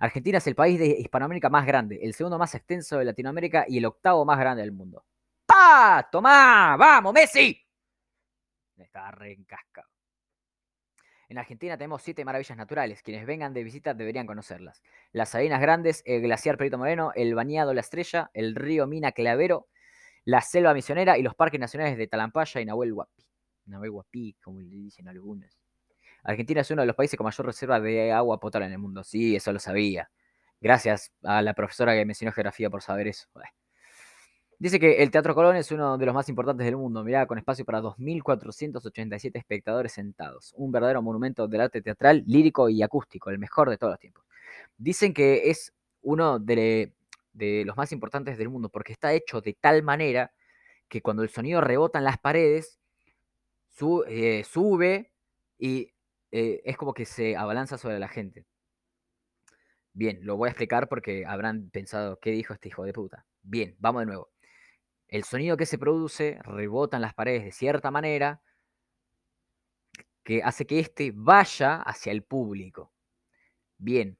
Argentina 0.00 0.38
es 0.38 0.46
el 0.46 0.54
país 0.54 0.78
de 0.78 0.86
Hispanoamérica 0.86 1.50
más 1.50 1.66
grande, 1.66 1.98
el 2.02 2.14
segundo 2.14 2.38
más 2.38 2.54
extenso 2.54 2.98
de 2.98 3.04
Latinoamérica 3.04 3.64
y 3.68 3.78
el 3.78 3.86
octavo 3.86 4.24
más 4.24 4.38
grande 4.38 4.62
del 4.62 4.72
mundo. 4.72 5.04
¡Pa! 5.46 6.08
¡Tomá! 6.10 6.76
¡Vamos, 6.76 7.12
Messi! 7.12 7.64
Está 8.76 9.10
re 9.10 9.32
encascado. 9.32 9.88
En 11.28 11.36
Argentina 11.36 11.76
tenemos 11.76 12.00
siete 12.00 12.24
maravillas 12.24 12.56
naturales. 12.56 13.02
Quienes 13.02 13.26
vengan 13.26 13.52
de 13.52 13.62
visita 13.62 13.92
deberían 13.92 14.26
conocerlas. 14.26 14.82
Las 15.12 15.30
Salinas 15.30 15.60
Grandes, 15.60 16.02
el 16.06 16.22
glaciar 16.22 16.56
Perito 16.56 16.78
Moreno, 16.78 17.12
el 17.14 17.34
Bañado 17.34 17.74
La 17.74 17.80
Estrella, 17.80 18.30
el 18.32 18.54
río 18.54 18.86
Mina 18.86 19.12
Clavero, 19.12 19.68
la 20.24 20.40
selva 20.40 20.72
misionera 20.72 21.18
y 21.18 21.22
los 21.22 21.34
parques 21.34 21.60
nacionales 21.60 21.98
de 21.98 22.06
Talampaya 22.06 22.60
y 22.60 22.64
Nahuel 22.64 22.94
Huapi. 22.94 23.27
Huapi, 23.76 24.34
como 24.42 24.60
le 24.60 24.68
dicen 24.68 25.08
algunos. 25.08 25.50
Argentina 26.22 26.60
es 26.60 26.70
uno 26.70 26.82
de 26.82 26.86
los 26.86 26.96
países 26.96 27.16
con 27.16 27.24
mayor 27.24 27.46
reserva 27.46 27.80
de 27.80 28.12
agua 28.12 28.40
potable 28.40 28.66
en 28.66 28.72
el 28.72 28.78
mundo. 28.78 29.04
Sí, 29.04 29.36
eso 29.36 29.52
lo 29.52 29.58
sabía. 29.58 30.10
Gracias 30.60 31.12
a 31.22 31.40
la 31.42 31.54
profesora 31.54 31.94
que 31.94 32.04
me 32.04 32.12
enseñó 32.12 32.32
geografía 32.32 32.68
por 32.68 32.82
saber 32.82 33.08
eso. 33.08 33.28
Dice 34.58 34.80
que 34.80 35.02
el 35.02 35.12
Teatro 35.12 35.36
Colón 35.36 35.54
es 35.54 35.70
uno 35.70 35.96
de 35.96 36.04
los 36.04 36.14
más 36.14 36.28
importantes 36.28 36.64
del 36.64 36.76
mundo, 36.76 37.04
mirá, 37.04 37.26
con 37.26 37.38
espacio 37.38 37.64
para 37.64 37.80
2.487 37.80 39.38
espectadores 39.38 39.92
sentados. 39.92 40.52
Un 40.56 40.72
verdadero 40.72 41.00
monumento 41.00 41.46
del 41.46 41.60
arte 41.60 41.80
teatral, 41.80 42.24
lírico 42.26 42.68
y 42.68 42.82
acústico, 42.82 43.30
el 43.30 43.38
mejor 43.38 43.70
de 43.70 43.78
todos 43.78 43.92
los 43.92 44.00
tiempos. 44.00 44.24
Dicen 44.76 45.14
que 45.14 45.48
es 45.50 45.72
uno 46.02 46.40
de, 46.40 46.92
los 47.64 47.76
más 47.76 47.92
importantes 47.92 48.36
del 48.36 48.48
mundo 48.48 48.68
porque 48.68 48.92
está 48.92 49.12
hecho 49.12 49.40
de 49.40 49.56
tal 49.60 49.84
manera 49.84 50.32
que 50.88 51.02
cuando 51.02 51.22
el 51.22 51.28
sonido 51.28 51.60
rebota 51.60 51.98
en 51.98 52.04
las 52.04 52.18
paredes, 52.18 52.77
eh, 54.06 54.44
sube 54.44 55.12
y 55.58 55.92
eh, 56.32 56.60
es 56.64 56.76
como 56.76 56.94
que 56.94 57.04
se 57.06 57.36
abalanza 57.36 57.78
sobre 57.78 57.98
la 57.98 58.08
gente. 58.08 58.46
Bien, 59.92 60.20
lo 60.22 60.36
voy 60.36 60.48
a 60.48 60.50
explicar 60.50 60.88
porque 60.88 61.24
habrán 61.26 61.70
pensado, 61.70 62.18
¿qué 62.20 62.30
dijo 62.30 62.54
este 62.54 62.68
hijo 62.68 62.84
de 62.84 62.92
puta? 62.92 63.26
Bien, 63.42 63.76
vamos 63.78 64.02
de 64.02 64.06
nuevo 64.06 64.30
el 65.08 65.24
sonido 65.24 65.56
que 65.56 65.66
se 65.66 65.78
produce 65.78 66.38
rebota 66.44 66.96
en 66.96 67.02
las 67.02 67.14
paredes 67.14 67.44
de 67.44 67.52
cierta 67.52 67.90
manera 67.90 68.42
que 70.22 70.42
hace 70.42 70.66
que 70.66 70.78
éste 70.78 71.12
vaya 71.14 71.76
hacia 71.76 72.12
el 72.12 72.22
público. 72.22 72.92
Bien, 73.78 74.18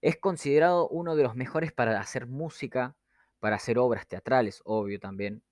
es 0.00 0.16
considerado 0.16 0.88
uno 0.88 1.16
de 1.16 1.24
los 1.24 1.34
mejores 1.34 1.72
para 1.72 2.00
hacer 2.00 2.26
música, 2.26 2.96
para 3.40 3.56
hacer 3.56 3.78
obras 3.78 4.06
teatrales, 4.06 4.62
obvio 4.64 5.00
también. 5.00 5.42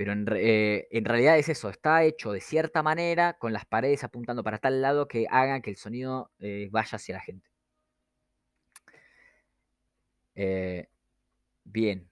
Pero 0.00 0.12
en, 0.12 0.26
eh, 0.34 0.88
realidad 1.04 1.36
es 1.36 1.50
eso, 1.50 1.68
está 1.68 2.04
hecho 2.04 2.32
de 2.32 2.40
cierta 2.40 2.82
manera, 2.82 3.34
con 3.34 3.52
las 3.52 3.66
paredes 3.66 4.02
apuntando 4.02 4.42
para 4.42 4.56
tal 4.56 4.80
lado 4.80 5.06
que 5.06 5.26
hagan 5.30 5.60
que 5.60 5.68
el 5.68 5.76
sonido 5.76 6.30
eh, 6.38 6.70
vaya 6.72 6.96
hacia 6.96 7.16
la 7.16 7.20
gente. 7.20 7.50
Eh, 10.34 10.88
bien, 11.64 12.10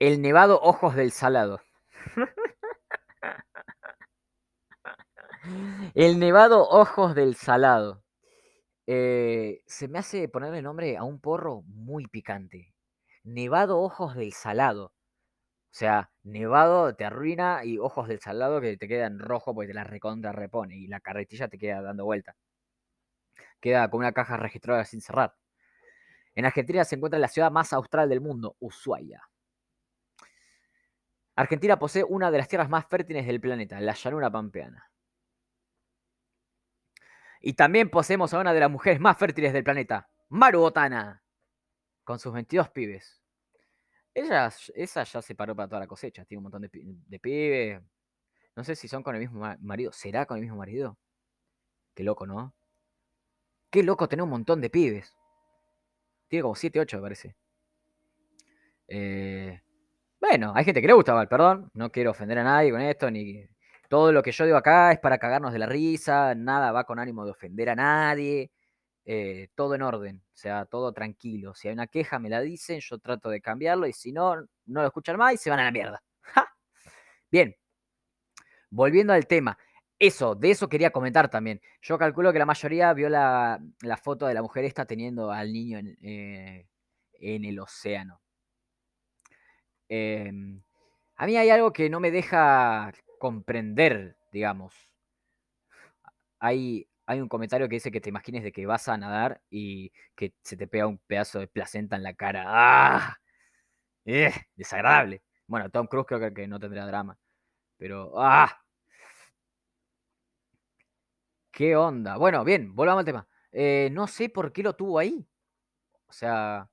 el 0.00 0.20
nevado 0.20 0.60
Ojos 0.60 0.96
del 0.96 1.12
Salado. 1.12 1.60
El 5.94 6.18
nevado 6.18 6.68
Ojos 6.68 7.14
del 7.14 7.36
Salado. 7.36 8.02
Se 8.86 9.88
me 9.88 10.00
hace 10.00 10.28
ponerle 10.28 10.62
nombre 10.62 10.96
a 10.96 11.04
un 11.04 11.20
porro 11.20 11.62
muy 11.62 12.08
picante. 12.08 12.74
Nevado 13.22 13.78
Ojos 13.78 14.16
del 14.16 14.32
Salado. 14.32 14.95
Sea, 15.76 16.10
nevado 16.22 16.96
te 16.96 17.04
arruina 17.04 17.62
y 17.62 17.76
ojos 17.76 18.08
del 18.08 18.18
salado 18.18 18.62
que 18.62 18.78
te 18.78 18.88
quedan 18.88 19.18
rojo 19.18 19.54
porque 19.54 19.68
te 19.68 19.74
la 19.74 19.84
recontra 19.84 20.32
repone 20.32 20.74
y 20.74 20.86
la 20.86 21.00
carretilla 21.00 21.48
te 21.48 21.58
queda 21.58 21.82
dando 21.82 22.06
vuelta. 22.06 22.34
Queda 23.60 23.90
con 23.90 23.98
una 23.98 24.12
caja 24.12 24.38
registrada 24.38 24.86
sin 24.86 25.02
cerrar. 25.02 25.34
En 26.34 26.46
Argentina 26.46 26.82
se 26.86 26.96
encuentra 26.96 27.20
la 27.20 27.28
ciudad 27.28 27.50
más 27.50 27.74
austral 27.74 28.08
del 28.08 28.22
mundo, 28.22 28.56
Ushuaia. 28.58 29.28
Argentina 31.34 31.78
posee 31.78 32.04
una 32.04 32.30
de 32.30 32.38
las 32.38 32.48
tierras 32.48 32.70
más 32.70 32.86
fértiles 32.86 33.26
del 33.26 33.42
planeta, 33.42 33.78
la 33.78 33.92
llanura 33.92 34.30
pampeana. 34.30 34.90
Y 37.42 37.52
también 37.52 37.90
poseemos 37.90 38.32
a 38.32 38.38
una 38.38 38.54
de 38.54 38.60
las 38.60 38.70
mujeres 38.70 38.98
más 38.98 39.18
fértiles 39.18 39.52
del 39.52 39.62
planeta, 39.62 40.08
Maru 40.30 40.60
Botana, 40.60 41.22
con 42.02 42.18
sus 42.18 42.32
22 42.32 42.70
pibes. 42.70 43.25
Ella, 44.16 44.50
esa 44.74 45.04
ya 45.04 45.20
se 45.20 45.34
paró 45.34 45.54
para 45.54 45.68
toda 45.68 45.80
la 45.80 45.86
cosecha, 45.86 46.24
tiene 46.24 46.38
un 46.38 46.44
montón 46.44 46.62
de, 46.62 46.70
de 46.72 47.18
pibes. 47.18 47.82
No 48.56 48.64
sé 48.64 48.74
si 48.74 48.88
son 48.88 49.02
con 49.02 49.14
el 49.14 49.20
mismo 49.20 49.44
marido. 49.60 49.92
¿Será 49.92 50.24
con 50.24 50.38
el 50.38 50.42
mismo 50.42 50.56
marido? 50.56 50.96
Qué 51.94 52.02
loco, 52.02 52.26
¿no? 52.26 52.54
Qué 53.68 53.82
loco 53.82 54.08
tener 54.08 54.22
un 54.22 54.30
montón 54.30 54.62
de 54.62 54.70
pibes. 54.70 55.14
Tiene 56.28 56.44
como 56.44 56.54
7, 56.54 56.80
8, 56.80 56.96
me 56.96 57.02
parece. 57.02 57.36
Eh, 58.88 59.60
bueno, 60.18 60.52
hay 60.54 60.64
gente 60.64 60.80
que 60.80 60.86
le 60.86 60.94
gusta 60.94 61.26
perdón. 61.26 61.70
No 61.74 61.90
quiero 61.90 62.12
ofender 62.12 62.38
a 62.38 62.44
nadie 62.44 62.70
con 62.70 62.80
esto, 62.80 63.10
ni. 63.10 63.46
Todo 63.90 64.12
lo 64.12 64.22
que 64.22 64.32
yo 64.32 64.46
digo 64.46 64.56
acá 64.56 64.92
es 64.92 64.98
para 64.98 65.18
cagarnos 65.18 65.52
de 65.52 65.58
la 65.58 65.66
risa, 65.66 66.34
nada 66.34 66.72
va 66.72 66.84
con 66.84 66.98
ánimo 66.98 67.26
de 67.26 67.32
ofender 67.32 67.68
a 67.68 67.74
nadie, 67.76 68.50
eh, 69.08 69.48
todo 69.54 69.76
en 69.76 69.82
orden, 69.82 70.22
o 70.34 70.36
sea, 70.36 70.66
todo 70.66 70.92
tranquilo. 70.92 71.54
Si 71.54 71.68
hay 71.68 71.74
una 71.74 71.86
queja, 71.86 72.18
me 72.18 72.28
la 72.28 72.40
dicen, 72.40 72.80
yo 72.80 72.98
trato 72.98 73.30
de 73.30 73.40
cambiarlo 73.40 73.86
y 73.86 73.92
si 73.92 74.10
no, 74.12 74.34
no 74.34 74.80
lo 74.82 74.86
escuchan 74.86 75.16
más 75.16 75.34
y 75.34 75.36
se 75.36 75.48
van 75.48 75.60
a 75.60 75.64
la 75.64 75.70
mierda. 75.70 76.02
Bien, 77.30 77.56
volviendo 78.70 79.12
al 79.12 79.26
tema. 79.28 79.56
Eso, 79.98 80.34
de 80.34 80.50
eso 80.50 80.68
quería 80.68 80.90
comentar 80.90 81.30
también. 81.30 81.60
Yo 81.82 81.98
calculo 81.98 82.32
que 82.32 82.40
la 82.40 82.46
mayoría 82.46 82.92
vio 82.92 83.08
la, 83.08 83.60
foto 84.02 84.26
de 84.26 84.34
la 84.34 84.42
mujer 84.42 84.64
esta 84.64 84.84
teniendo 84.86 85.30
al 85.30 85.52
niño 85.52 85.78
en, 85.78 85.96
eh, 86.02 86.66
el 87.20 87.58
océano. 87.60 88.20
Em, 89.88 90.60
a 91.16 91.26
mí 91.26 91.36
hay 91.36 91.50
algo 91.50 91.72
que 91.72 91.88
no 91.88 92.00
me 92.00 92.10
deja 92.10 92.92
comprender, 93.18 94.16
digamos. 94.32 94.74
Hay, 96.40 96.88
hay 97.06 97.20
un 97.20 97.28
comentario 97.28 97.68
que 97.68 97.76
dice 97.76 97.92
que 97.92 98.00
te 98.00 98.08
imagines 98.10 98.42
de 98.42 98.52
que 98.52 98.66
vas 98.66 98.88
a 98.88 98.96
nadar 98.98 99.40
y 99.50 99.92
que 100.16 100.34
se 100.42 100.56
te 100.56 100.66
pega 100.66 100.86
un 100.86 100.98
pedazo 100.98 101.38
de 101.38 101.48
placenta 101.48 101.96
en 101.96 102.02
la 102.02 102.14
cara. 102.14 102.44
¡Ah! 102.48 103.16
¡Eh! 104.04 104.32
Desagradable. 104.56 105.22
Bueno, 105.46 105.70
Tom 105.70 105.86
Cruise 105.86 106.06
creo 106.06 106.34
que 106.34 106.48
no 106.48 106.60
tendrá 106.60 106.86
drama. 106.86 107.18
Pero. 107.78 108.12
¡Ah! 108.20 108.60
¿Qué 111.52 111.74
onda? 111.76 112.16
Bueno, 112.18 112.44
bien, 112.44 112.74
volvamos 112.74 113.00
al 113.00 113.06
tema. 113.06 113.28
Eh, 113.52 113.88
no 113.92 114.06
sé 114.06 114.28
por 114.28 114.52
qué 114.52 114.62
lo 114.62 114.74
tuvo 114.76 114.98
ahí. 114.98 115.26
O 116.08 116.12
sea, 116.12 116.68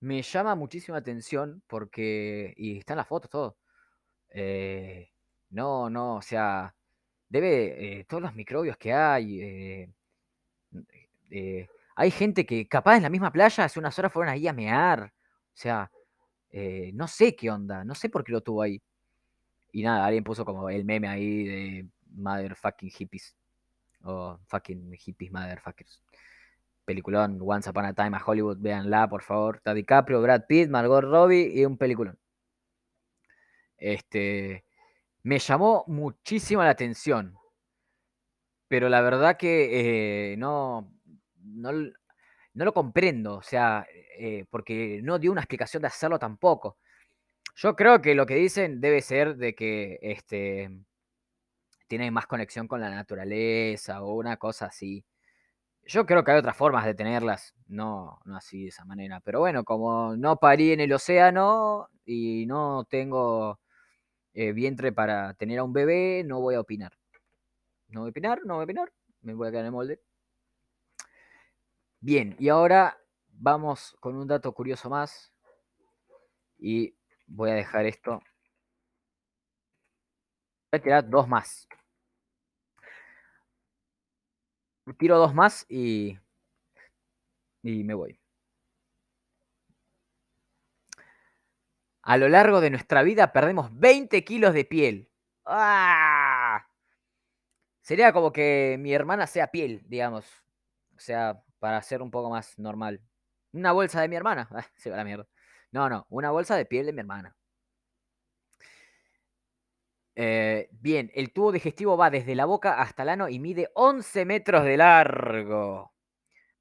me 0.00 0.22
llama 0.22 0.54
muchísima 0.54 0.98
atención 0.98 1.62
porque, 1.66 2.54
y 2.56 2.78
están 2.78 2.98
las 2.98 3.08
fotos, 3.08 3.30
todo. 3.30 3.58
Eh, 4.30 5.10
no, 5.50 5.90
no, 5.90 6.16
o 6.16 6.22
sea, 6.22 6.74
debe, 7.28 8.00
eh, 8.00 8.04
todos 8.04 8.22
los 8.22 8.34
microbios 8.34 8.76
que 8.76 8.92
hay, 8.92 9.40
eh, 11.30 11.68
hay 11.96 12.10
gente 12.10 12.46
que 12.46 12.66
capaz 12.68 12.96
en 12.96 13.02
la 13.02 13.10
misma 13.10 13.32
playa 13.32 13.64
hace 13.64 13.78
unas 13.78 13.98
horas 13.98 14.12
fueron 14.12 14.32
ahí 14.32 14.48
a 14.48 14.52
mear, 14.52 15.12
o 15.12 15.56
sea, 15.56 15.90
no 16.92 17.08
sé 17.08 17.34
qué 17.34 17.50
onda, 17.50 17.84
no 17.84 17.94
sé 17.94 18.08
por 18.08 18.24
qué 18.24 18.32
lo 18.32 18.40
tuvo 18.40 18.62
ahí. 18.62 18.80
Y 19.72 19.82
nada, 19.82 20.06
alguien 20.06 20.22
puso 20.24 20.44
como 20.44 20.68
el 20.70 20.84
meme 20.84 21.08
ahí 21.08 21.44
de 21.44 21.88
motherfucking 22.16 22.90
hippies, 22.90 23.34
o 24.02 24.38
fucking 24.46 24.92
hippies 24.94 25.32
motherfuckers 25.32 26.00
peliculón 26.84 27.38
Once 27.40 27.68
Upon 27.68 27.86
a 27.86 27.94
Time 27.94 28.16
a 28.16 28.22
Hollywood, 28.24 28.58
véanla, 28.60 29.08
por 29.08 29.22
favor. 29.22 29.56
Está 29.56 29.74
DiCaprio, 29.74 30.20
Brad 30.22 30.44
Pitt, 30.46 30.68
Margot 30.70 31.02
Robbie 31.02 31.52
y 31.54 31.64
un 31.64 31.76
peliculón. 31.76 32.18
Este, 33.76 34.64
me 35.24 35.38
llamó 35.38 35.84
muchísimo 35.88 36.62
la 36.62 36.70
atención, 36.70 37.36
pero 38.68 38.88
la 38.88 39.00
verdad 39.00 39.36
que 39.36 40.32
eh, 40.32 40.36
no, 40.36 40.92
no, 41.42 41.72
lo 42.54 42.72
comprendo, 42.74 43.36
o 43.36 43.42
sea, 43.42 43.86
eh, 44.18 44.44
porque 44.50 45.00
no 45.02 45.18
dio 45.18 45.32
una 45.32 45.40
explicación 45.40 45.82
de 45.82 45.88
hacerlo 45.88 46.18
tampoco. 46.18 46.78
Yo 47.56 47.76
creo 47.76 48.02
que 48.02 48.14
lo 48.14 48.26
que 48.26 48.36
dicen 48.36 48.80
debe 48.80 49.00
ser 49.02 49.36
de 49.36 49.54
que 49.54 49.98
este, 50.02 50.70
tiene 51.88 52.10
más 52.10 52.26
conexión 52.26 52.68
con 52.68 52.80
la 52.80 52.90
naturaleza 52.90 54.02
o 54.02 54.14
una 54.14 54.36
cosa 54.36 54.66
así. 54.66 55.04
Yo 55.84 56.06
creo 56.06 56.24
que 56.24 56.32
hay 56.32 56.38
otras 56.38 56.56
formas 56.56 56.84
de 56.86 56.94
tenerlas, 56.94 57.54
no, 57.68 58.20
no 58.24 58.36
así 58.36 58.62
de 58.64 58.68
esa 58.68 58.84
manera. 58.84 59.20
Pero 59.20 59.40
bueno, 59.40 59.64
como 59.64 60.16
no 60.16 60.36
parí 60.38 60.72
en 60.72 60.80
el 60.80 60.92
océano 60.92 61.88
y 62.04 62.46
no 62.46 62.84
tengo 62.90 63.60
eh, 64.34 64.52
vientre 64.52 64.92
para 64.92 65.34
tener 65.34 65.60
a 65.60 65.64
un 65.64 65.72
bebé, 65.72 66.22
no 66.24 66.40
voy 66.40 66.56
a 66.56 66.60
opinar. 66.60 66.92
No 67.88 68.00
voy 68.00 68.08
a 68.08 68.10
opinar, 68.10 68.40
no 68.44 68.54
voy 68.54 68.62
a 68.62 68.64
opinar, 68.64 68.92
me 69.22 69.34
voy 69.34 69.48
a 69.48 69.50
quedar 69.50 69.62
en 69.62 69.66
el 69.66 69.72
molde. 69.72 70.00
Bien, 72.00 72.36
y 72.38 72.48
ahora 72.48 72.98
vamos 73.28 73.96
con 74.00 74.16
un 74.16 74.26
dato 74.28 74.52
curioso 74.52 74.90
más. 74.90 75.32
Y 76.58 76.96
voy 77.26 77.50
a 77.50 77.54
dejar 77.54 77.86
esto. 77.86 78.20
Voy 80.70 80.80
a 80.80 80.82
tirar 80.82 81.08
dos 81.08 81.28
más. 81.28 81.68
tiro 84.98 85.18
dos 85.18 85.34
más 85.34 85.64
y 85.68 86.18
Y 87.62 87.82
me 87.84 87.94
voy. 87.94 88.23
A 92.04 92.18
lo 92.18 92.28
largo 92.28 92.60
de 92.60 92.70
nuestra 92.70 93.02
vida 93.02 93.32
perdemos 93.32 93.70
20 93.78 94.24
kilos 94.24 94.52
de 94.52 94.64
piel. 94.66 95.10
¡Ah! 95.46 96.66
Sería 97.82 98.12
como 98.12 98.32
que 98.32 98.76
mi 98.80 98.92
hermana 98.92 99.26
sea 99.26 99.48
piel, 99.50 99.82
digamos. 99.86 100.24
O 100.96 101.00
sea, 101.00 101.42
para 101.58 101.80
ser 101.82 102.02
un 102.02 102.10
poco 102.10 102.30
más 102.30 102.58
normal. 102.58 103.00
Una 103.52 103.72
bolsa 103.72 104.00
de 104.00 104.08
mi 104.08 104.16
hermana. 104.16 104.48
Ah, 104.54 104.66
se 104.76 104.90
va 104.90 104.96
la 104.96 105.04
mierda. 105.04 105.26
No, 105.72 105.88
no, 105.88 106.06
una 106.10 106.30
bolsa 106.30 106.56
de 106.56 106.66
piel 106.66 106.86
de 106.86 106.92
mi 106.92 107.00
hermana. 107.00 107.34
Eh, 110.16 110.68
bien, 110.72 111.10
el 111.14 111.32
tubo 111.32 111.50
digestivo 111.52 111.96
va 111.96 112.10
desde 112.10 112.34
la 112.34 112.44
boca 112.44 112.80
hasta 112.80 113.02
el 113.02 113.08
ano 113.10 113.28
y 113.28 113.38
mide 113.40 113.70
11 113.74 114.24
metros 114.24 114.64
de 114.64 114.76
largo. 114.76 115.93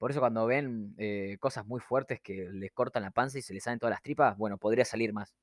Por 0.03 0.11
eso 0.11 0.19
cuando 0.19 0.45
ven 0.45 0.93
eh, 0.97 1.37
cosas 1.39 1.65
muy 1.65 1.79
fuertes 1.79 2.19
que 2.19 2.49
les 2.51 2.73
cortan 2.73 3.03
la 3.03 3.11
panza 3.11 3.37
y 3.39 3.41
se 3.41 3.53
les 3.53 3.63
salen 3.63 3.79
todas 3.79 3.91
las 3.93 4.01
tripas, 4.01 4.37
bueno, 4.37 4.57
podría 4.57 4.83
salir 4.83 5.13
más. 5.13 5.33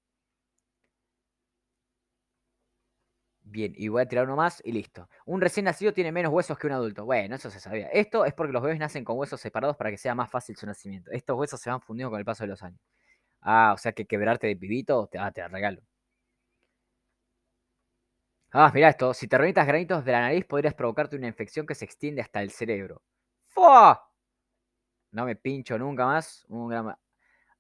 Bien, 3.43 3.73
y 3.75 3.89
voy 3.89 4.03
a 4.03 4.07
tirar 4.07 4.27
uno 4.27 4.37
más 4.37 4.61
y 4.67 4.73
listo. 4.73 5.09
Un 5.25 5.41
recién 5.41 5.65
nacido 5.65 5.95
tiene 5.95 6.13
menos 6.13 6.31
huesos 6.31 6.59
que 6.59 6.67
un 6.67 6.75
adulto. 6.75 7.07
Bueno, 7.07 7.37
eso 7.37 7.49
se 7.51 7.59
sabía. 7.59 7.87
Esto 7.89 8.27
es 8.27 8.35
porque 8.35 8.53
los 8.53 8.63
bebés 8.63 8.79
nacen 8.79 9.03
con 9.03 9.17
huesos 9.19 9.41
separados 9.41 9.79
para 9.79 9.91
que 9.91 9.97
sea 9.97 10.15
más 10.15 10.31
fácil 10.31 10.57
su 10.57 10.67
nacimiento. 10.67 11.11
Estos 11.11 11.39
huesos 11.39 11.59
se 11.59 11.71
van 11.71 11.81
fundiendo 11.81 12.11
con 12.11 12.19
el 12.19 12.27
paso 12.27 12.45
de 12.45 12.49
los 12.49 12.63
años. 12.63 12.81
Ah, 13.43 13.73
o 13.75 13.79
sea 13.79 13.93
que 13.93 14.07
quebrarte 14.07 14.49
de 14.49 14.57
pibito, 14.57 15.07
te, 15.09 15.19
ah, 15.19 15.33
regalo. 15.51 15.83
Ah, 18.53 18.71
mira 18.75 18.89
esto. 18.91 19.13
Si 19.15 19.27
te 19.29 19.37
revientas 19.39 19.67
granitos 19.67 20.05
de 20.05 20.13
la 20.13 20.21
nariz, 20.21 20.45
podrías 20.45 20.75
provocarte 20.75 21.17
una 21.17 21.27
infección 21.29 21.67
que 21.67 21.75
se 21.75 21.85
extiende 21.85 22.23
hasta 22.23 22.43
el 22.43 22.51
cerebro. 22.51 23.03
¡Fua! 23.49 24.10
No 25.13 25.25
me 25.25 25.37
pincho 25.37 25.79
nunca 25.79 26.07
más. 26.07 26.47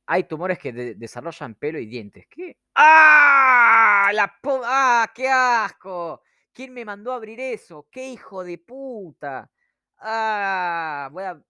Hay 0.06 0.24
tumores 0.24 0.58
que 0.58 0.72
desarrollan 0.72 1.54
pelo 1.54 1.78
y 1.78 1.86
dientes. 1.86 2.26
¿Qué? 2.28 2.58
¡Ah! 2.74 4.10
La 4.12 4.38
¡Ah! 4.64 5.10
¡Qué 5.14 5.28
asco! 5.28 6.22
¿Quién 6.52 6.72
me 6.72 6.84
mandó 6.84 7.12
a 7.12 7.16
abrir 7.16 7.40
eso? 7.40 7.88
¡Qué 7.90 8.08
hijo 8.08 8.42
de 8.44 8.58
puta! 8.58 9.50
¡Ah! 9.98 11.08
Voy 11.12 11.24
a. 11.24 11.40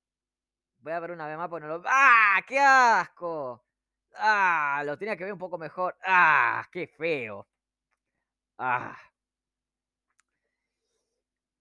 Voy 0.81 0.93
a 0.93 1.01
ver 1.01 1.11
una 1.13 1.27
vez 1.27 1.37
más 1.39 1.49
porque 1.49 1.67
no 1.67 1.79
lo. 1.79 1.83
¡Ah! 1.87 2.41
¡Qué 2.47 2.59
asco! 2.59 3.65
¡Ah! 4.15 4.83
Lo 4.85 4.99
tenía 4.99 5.17
que 5.17 5.25
ver 5.25 5.33
un 5.33 5.39
poco 5.39 5.59
mejor. 5.59 5.97
¡Ah! 6.05 6.67
¡Qué 6.73 6.87
feo! 6.87 7.49
¡Ah! 8.59 8.97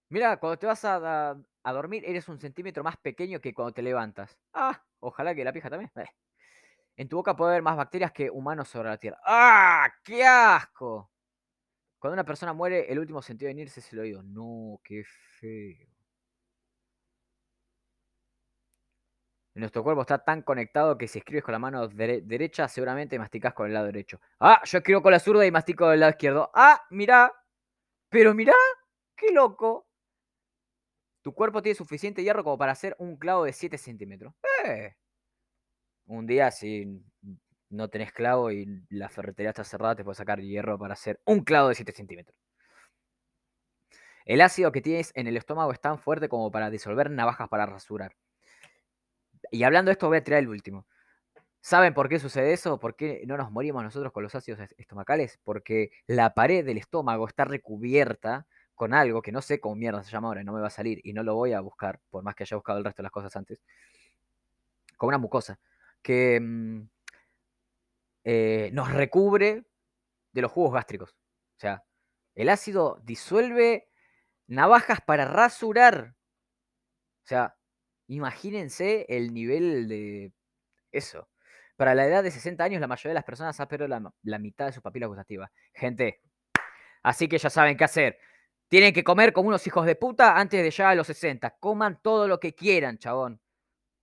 Mira, 0.10 0.38
cuando 0.38 0.58
te 0.58 0.66
vas 0.68 0.84
a, 0.86 1.36
dormir, 1.74 2.04
eres 2.06 2.28
un 2.30 2.40
centímetro 2.40 2.84
más 2.84 2.98
pequeño 2.98 3.40
que 3.40 3.54
cuando 3.54 3.74
te 3.74 3.82
levantas. 3.82 4.38
Ah, 4.54 4.84
ojalá 5.00 5.36
que 5.36 5.44
la 5.44 5.54
pija 5.54 5.70
también. 5.70 5.92
Eh. 5.96 6.06
En 6.96 7.08
tu 7.08 7.18
boca 7.18 7.36
puede 7.36 7.52
haber 7.52 7.64
más 7.64 7.78
bacterias 7.78 8.12
que 8.12 8.30
humanos 8.30 8.68
sobre 8.68 8.90
la 8.90 8.98
Tierra. 8.98 9.20
¡Ah! 9.26 9.90
¡Qué 10.04 10.26
asco! 10.26 11.12
Cuando 12.00 12.14
una 12.14 12.26
persona 12.26 12.54
muere, 12.54 12.92
el 12.92 13.00
último 13.00 13.22
sentido 13.22 13.48
de 13.48 13.54
venirse 13.54 13.80
es 13.82 13.94
el 13.94 14.00
oído. 14.00 14.24
No, 14.24 14.80
qué 14.84 15.04
feo. 15.40 15.88
Nuestro 19.56 19.84
cuerpo 19.84 20.02
está 20.02 20.24
tan 20.24 20.42
conectado 20.42 20.98
que 20.98 21.08
si 21.08 21.20
escribes 21.20 21.44
con 21.44 21.52
la 21.52 21.60
mano 21.60 21.88
derecha, 21.90 22.68
seguramente 22.70 23.20
masticas 23.20 23.54
con 23.54 23.68
el 23.68 23.74
lado 23.74 23.88
derecho. 23.88 24.20
Ah, 24.40 24.62
yo 24.64 24.78
escribo 24.78 25.02
con 25.02 25.12
la 25.12 25.20
zurda 25.20 25.46
y 25.46 25.52
mastico 25.52 25.86
con 25.86 25.94
el 25.94 26.00
lado 26.00 26.12
izquierdo. 26.12 26.50
Ah, 26.54 26.82
mirá. 26.92 27.34
Pero 28.10 28.34
mirá, 28.34 28.54
qué 29.16 29.32
loco. 29.34 29.89
Tu 31.22 31.34
cuerpo 31.34 31.62
tiene 31.62 31.76
suficiente 31.76 32.24
hierro 32.24 32.44
como 32.44 32.58
para 32.58 32.72
hacer 32.72 32.96
un 33.00 33.18
clavo 33.18 33.44
de 33.44 33.54
7 33.54 33.78
centímetros. 33.78 34.34
Eh. 34.66 34.96
Un 36.08 36.26
día, 36.26 36.50
si 36.52 37.04
no 37.70 37.90
tenés 37.90 38.12
clavo 38.12 38.52
y 38.52 38.86
la 38.90 39.10
ferretería 39.10 39.50
está 39.52 39.64
cerrada, 39.64 39.96
te 39.96 40.04
puedes 40.04 40.18
sacar 40.18 40.40
hierro 40.40 40.78
para 40.80 40.94
hacer 40.94 41.20
un 41.26 41.44
clavo 41.44 41.70
de 41.70 41.76
7 41.76 41.92
centímetros. 41.92 42.36
El 44.26 44.42
ácido 44.42 44.72
que 44.72 44.82
tienes 44.82 45.12
en 45.16 45.28
el 45.28 45.38
estómago 45.38 45.72
es 45.72 45.82
tan 45.82 45.98
fuerte 46.00 46.30
como 46.30 46.52
para 46.52 46.70
disolver 46.70 47.10
navajas 47.10 47.50
para 47.50 47.66
rasurar. 47.66 48.16
Y 49.52 49.64
hablando 49.64 49.90
de 49.90 49.94
esto, 49.94 50.08
voy 50.08 50.18
a 50.18 50.24
tirar 50.24 50.40
el 50.40 50.50
último. 50.50 50.86
¿Saben 51.62 51.94
por 51.94 52.08
qué 52.10 52.20
sucede 52.20 52.54
eso? 52.54 52.80
¿Por 52.80 52.96
qué 52.96 53.24
no 53.28 53.38
nos 53.38 53.52
morimos 53.52 53.84
nosotros 53.84 54.14
con 54.14 54.24
los 54.24 54.34
ácidos 54.36 54.60
estomacales? 54.78 55.40
Porque 55.44 55.92
la 56.08 56.34
pared 56.34 56.66
del 56.66 56.78
estómago 56.78 57.28
está 57.28 57.46
recubierta 57.46 58.48
con 58.80 58.94
algo 58.94 59.22
que 59.22 59.34
no 59.34 59.42
sé 59.42 59.60
cómo 59.60 59.76
mierda 59.76 60.02
se 60.06 60.10
llama 60.10 60.30
ahora, 60.30 60.42
no 60.42 60.54
me 60.54 60.62
va 60.62 60.68
a 60.68 60.70
salir 60.70 61.02
y 61.04 61.12
no 61.12 61.22
lo 61.22 61.36
voy 61.36 61.52
a 61.52 61.60
buscar, 61.60 62.00
por 62.10 62.24
más 62.24 62.34
que 62.34 62.44
haya 62.44 62.56
buscado 62.56 62.80
el 62.80 62.86
resto 62.86 63.02
de 63.02 63.04
las 63.04 63.12
cosas 63.12 63.36
antes, 63.36 63.62
con 64.96 65.10
una 65.10 65.18
mucosa 65.18 65.60
que 66.02 66.40
mm, 66.40 66.90
eh, 68.24 68.70
nos 68.72 68.90
recubre 68.94 69.66
de 70.32 70.42
los 70.42 70.50
jugos 70.50 70.72
gástricos. 70.72 71.12
O 71.12 71.60
sea, 71.60 71.84
el 72.36 72.48
ácido 72.48 73.02
disuelve 73.04 73.90
navajas 74.48 75.02
para 75.02 75.26
rasurar. 75.26 76.16
O 77.26 77.28
sea, 77.28 77.58
imagínense 78.08 79.06
el 79.10 79.34
nivel 79.34 79.90
de 79.90 80.32
eso. 80.94 81.28
Para 81.76 81.96
la 81.96 82.06
edad 82.06 82.24
de 82.24 82.32
60 82.32 82.64
años, 82.64 82.80
la 82.80 82.88
mayoría 82.88 83.10
de 83.10 83.16
las 83.16 83.26
personas 83.26 83.60
ha 83.60 83.68
perdido 83.68 83.90
la, 83.90 84.14
la 84.24 84.40
mitad 84.40 84.68
de 84.68 84.72
sus 84.72 84.82
papilas 84.82 85.10
gustativas. 85.10 85.52
Gente, 85.74 86.22
así 87.04 87.28
que 87.28 87.38
ya 87.38 87.50
saben 87.50 87.76
qué 87.76 87.84
hacer. 87.84 88.18
Tienen 88.70 88.94
que 88.94 89.04
comer 89.04 89.34
como 89.34 89.50
unos 89.50 89.66
hijos 89.66 89.86
de 89.88 89.96
puta 89.96 90.38
antes 90.38 90.62
de 90.64 90.70
llegar 90.70 90.92
a 90.92 90.96
los 90.96 91.08
60. 91.08 91.58
Coman 91.60 92.00
todo 92.04 92.28
lo 92.28 92.40
que 92.40 92.54
quieran, 92.54 93.00
chabón. 93.00 93.42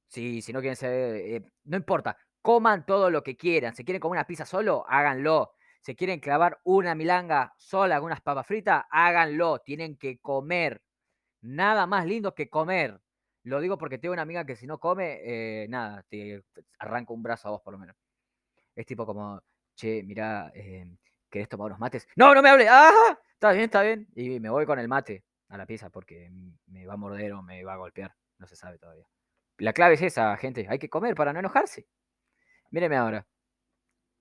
Sí, 0.08 0.42
si 0.42 0.52
no 0.52 0.60
quieren 0.60 0.76
ser. 0.76 1.16
Eh, 1.16 1.42
no 1.64 1.76
importa. 1.76 2.18
Coman 2.42 2.84
todo 2.84 3.10
lo 3.10 3.22
que 3.22 3.36
quieran. 3.36 3.76
Si 3.76 3.84
quieren 3.84 4.00
comer 4.00 4.18
una 4.18 4.26
pizza 4.26 4.44
solo, 4.44 4.84
háganlo. 4.88 5.52
Si 5.82 5.94
quieren 5.94 6.18
clavar 6.18 6.60
una 6.64 6.96
milanga 6.96 7.54
sola 7.56 7.98
con 7.98 8.06
unas 8.06 8.20
papas 8.22 8.46
fritas, 8.46 8.84
háganlo. 8.90 9.60
Tienen 9.60 9.96
que 9.96 10.18
comer. 10.18 10.82
Nada 11.42 11.86
más 11.86 12.06
lindo 12.06 12.34
que 12.34 12.50
comer. 12.50 13.00
Lo 13.44 13.60
digo 13.60 13.78
porque 13.78 13.98
tengo 13.98 14.14
una 14.14 14.22
amiga 14.22 14.44
que 14.44 14.56
si 14.56 14.66
no 14.66 14.80
come, 14.80 15.20
eh, 15.22 15.68
nada, 15.68 16.02
te 16.08 16.42
arranca 16.80 17.12
un 17.12 17.22
brazo 17.22 17.48
a 17.48 17.50
vos 17.52 17.62
por 17.62 17.72
lo 17.72 17.78
menos. 17.78 17.96
Es 18.74 18.84
tipo 18.86 19.06
como, 19.06 19.40
che, 19.76 20.02
mira, 20.02 20.50
eh, 20.54 20.86
¿querés 21.30 21.48
tomar 21.48 21.66
unos 21.66 21.78
mates? 21.78 22.08
No, 22.16 22.34
no 22.34 22.42
me 22.42 22.48
hable. 22.50 22.66
¡Ah! 22.68 23.16
Está 23.36 23.52
bien, 23.52 23.64
está 23.64 23.82
bien. 23.82 24.08
Y 24.14 24.40
me 24.40 24.48
voy 24.48 24.64
con 24.64 24.78
el 24.78 24.88
mate 24.88 25.22
a 25.48 25.58
la 25.58 25.66
pieza 25.66 25.90
porque 25.90 26.30
me 26.68 26.86
va 26.86 26.94
a 26.94 26.96
morder 26.96 27.34
o 27.34 27.42
me 27.42 27.62
va 27.64 27.74
a 27.74 27.76
golpear. 27.76 28.14
No 28.38 28.46
se 28.46 28.56
sabe 28.56 28.78
todavía. 28.78 29.06
La 29.58 29.74
clave 29.74 29.94
es 29.94 30.02
esa, 30.02 30.34
gente. 30.38 30.66
Hay 30.70 30.78
que 30.78 30.88
comer 30.88 31.14
para 31.14 31.34
no 31.34 31.40
enojarse. 31.40 31.86
Míreme 32.70 32.96
ahora. 32.96 33.26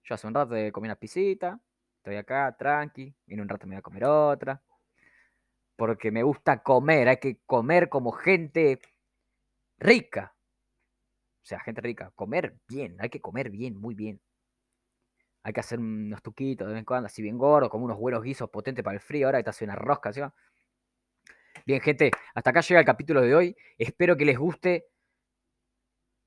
Yo 0.03 0.15
hace 0.15 0.27
un 0.27 0.33
rato 0.33 0.53
comí 0.73 0.87
una 0.87 0.97
pisita. 0.97 1.57
Estoy 1.97 2.17
acá, 2.17 2.55
tranqui. 2.59 3.15
En 3.27 3.39
un 3.39 3.47
rato 3.47 3.67
me 3.67 3.75
voy 3.75 3.79
a 3.79 3.83
comer 3.83 4.03
otra. 4.03 4.61
Porque 5.77 6.11
me 6.11 6.23
gusta 6.23 6.61
comer. 6.61 7.07
Hay 7.07 7.17
que 7.17 7.39
comer 7.45 7.87
como 7.87 8.11
gente 8.11 8.81
rica. 9.79 10.35
O 11.41 11.45
sea, 11.45 11.61
gente 11.61 11.79
rica. 11.79 12.11
Comer 12.15 12.57
bien. 12.67 12.97
Hay 12.99 13.09
que 13.09 13.21
comer 13.21 13.49
bien, 13.49 13.77
muy 13.77 13.95
bien. 13.95 14.19
Hay 15.45 15.53
que 15.53 15.59
hacer 15.59 15.77
unos 15.77 16.23
tuquitos 16.23 16.65
de 16.65 16.73
vez 16.73 16.79
en 16.79 16.85
cuando, 16.85 17.05
así 17.05 17.21
bien 17.21 17.37
gordo, 17.37 17.69
como 17.69 17.85
unos 17.85 17.99
buenos 17.99 18.23
guisos 18.23 18.49
potentes 18.49 18.83
para 18.83 18.95
el 18.95 18.99
frío. 18.99 19.27
Ahora 19.27 19.37
que 19.37 19.43
te 19.43 19.51
hace 19.51 19.63
una 19.63 19.75
rosca. 19.75 20.11
Bien, 21.67 21.79
gente, 21.81 22.09
hasta 22.33 22.49
acá 22.49 22.61
llega 22.61 22.79
el 22.79 22.85
capítulo 22.85 23.21
de 23.21 23.35
hoy. 23.35 23.55
Espero 23.77 24.17
que 24.17 24.25
les 24.25 24.39
guste, 24.39 24.87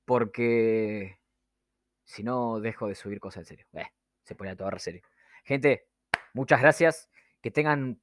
porque 0.04 1.18
si 2.04 2.22
no, 2.22 2.61
dejo 2.61 2.87
de 2.87 2.94
subir 2.94 3.18
cosas 3.18 3.40
en 3.40 3.46
serio. 3.46 3.66
Eh, 3.72 3.88
se 4.22 4.37
pone 4.37 4.50
a 4.50 4.57
todo 4.57 4.78
serio. 4.78 5.02
Gente, 5.42 5.88
muchas 6.33 6.61
gracias. 6.61 7.11
Que 7.40 7.50
tengan 7.50 8.00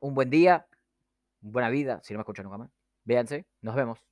un 0.00 0.14
buen 0.14 0.30
día, 0.30 0.66
buena 1.40 1.70
vida, 1.70 2.00
si 2.02 2.12
no 2.12 2.18
me 2.18 2.22
escuchan 2.22 2.44
nunca 2.44 2.58
más. 2.58 2.70
Véanse, 3.04 3.46
nos 3.60 3.76
vemos. 3.76 4.02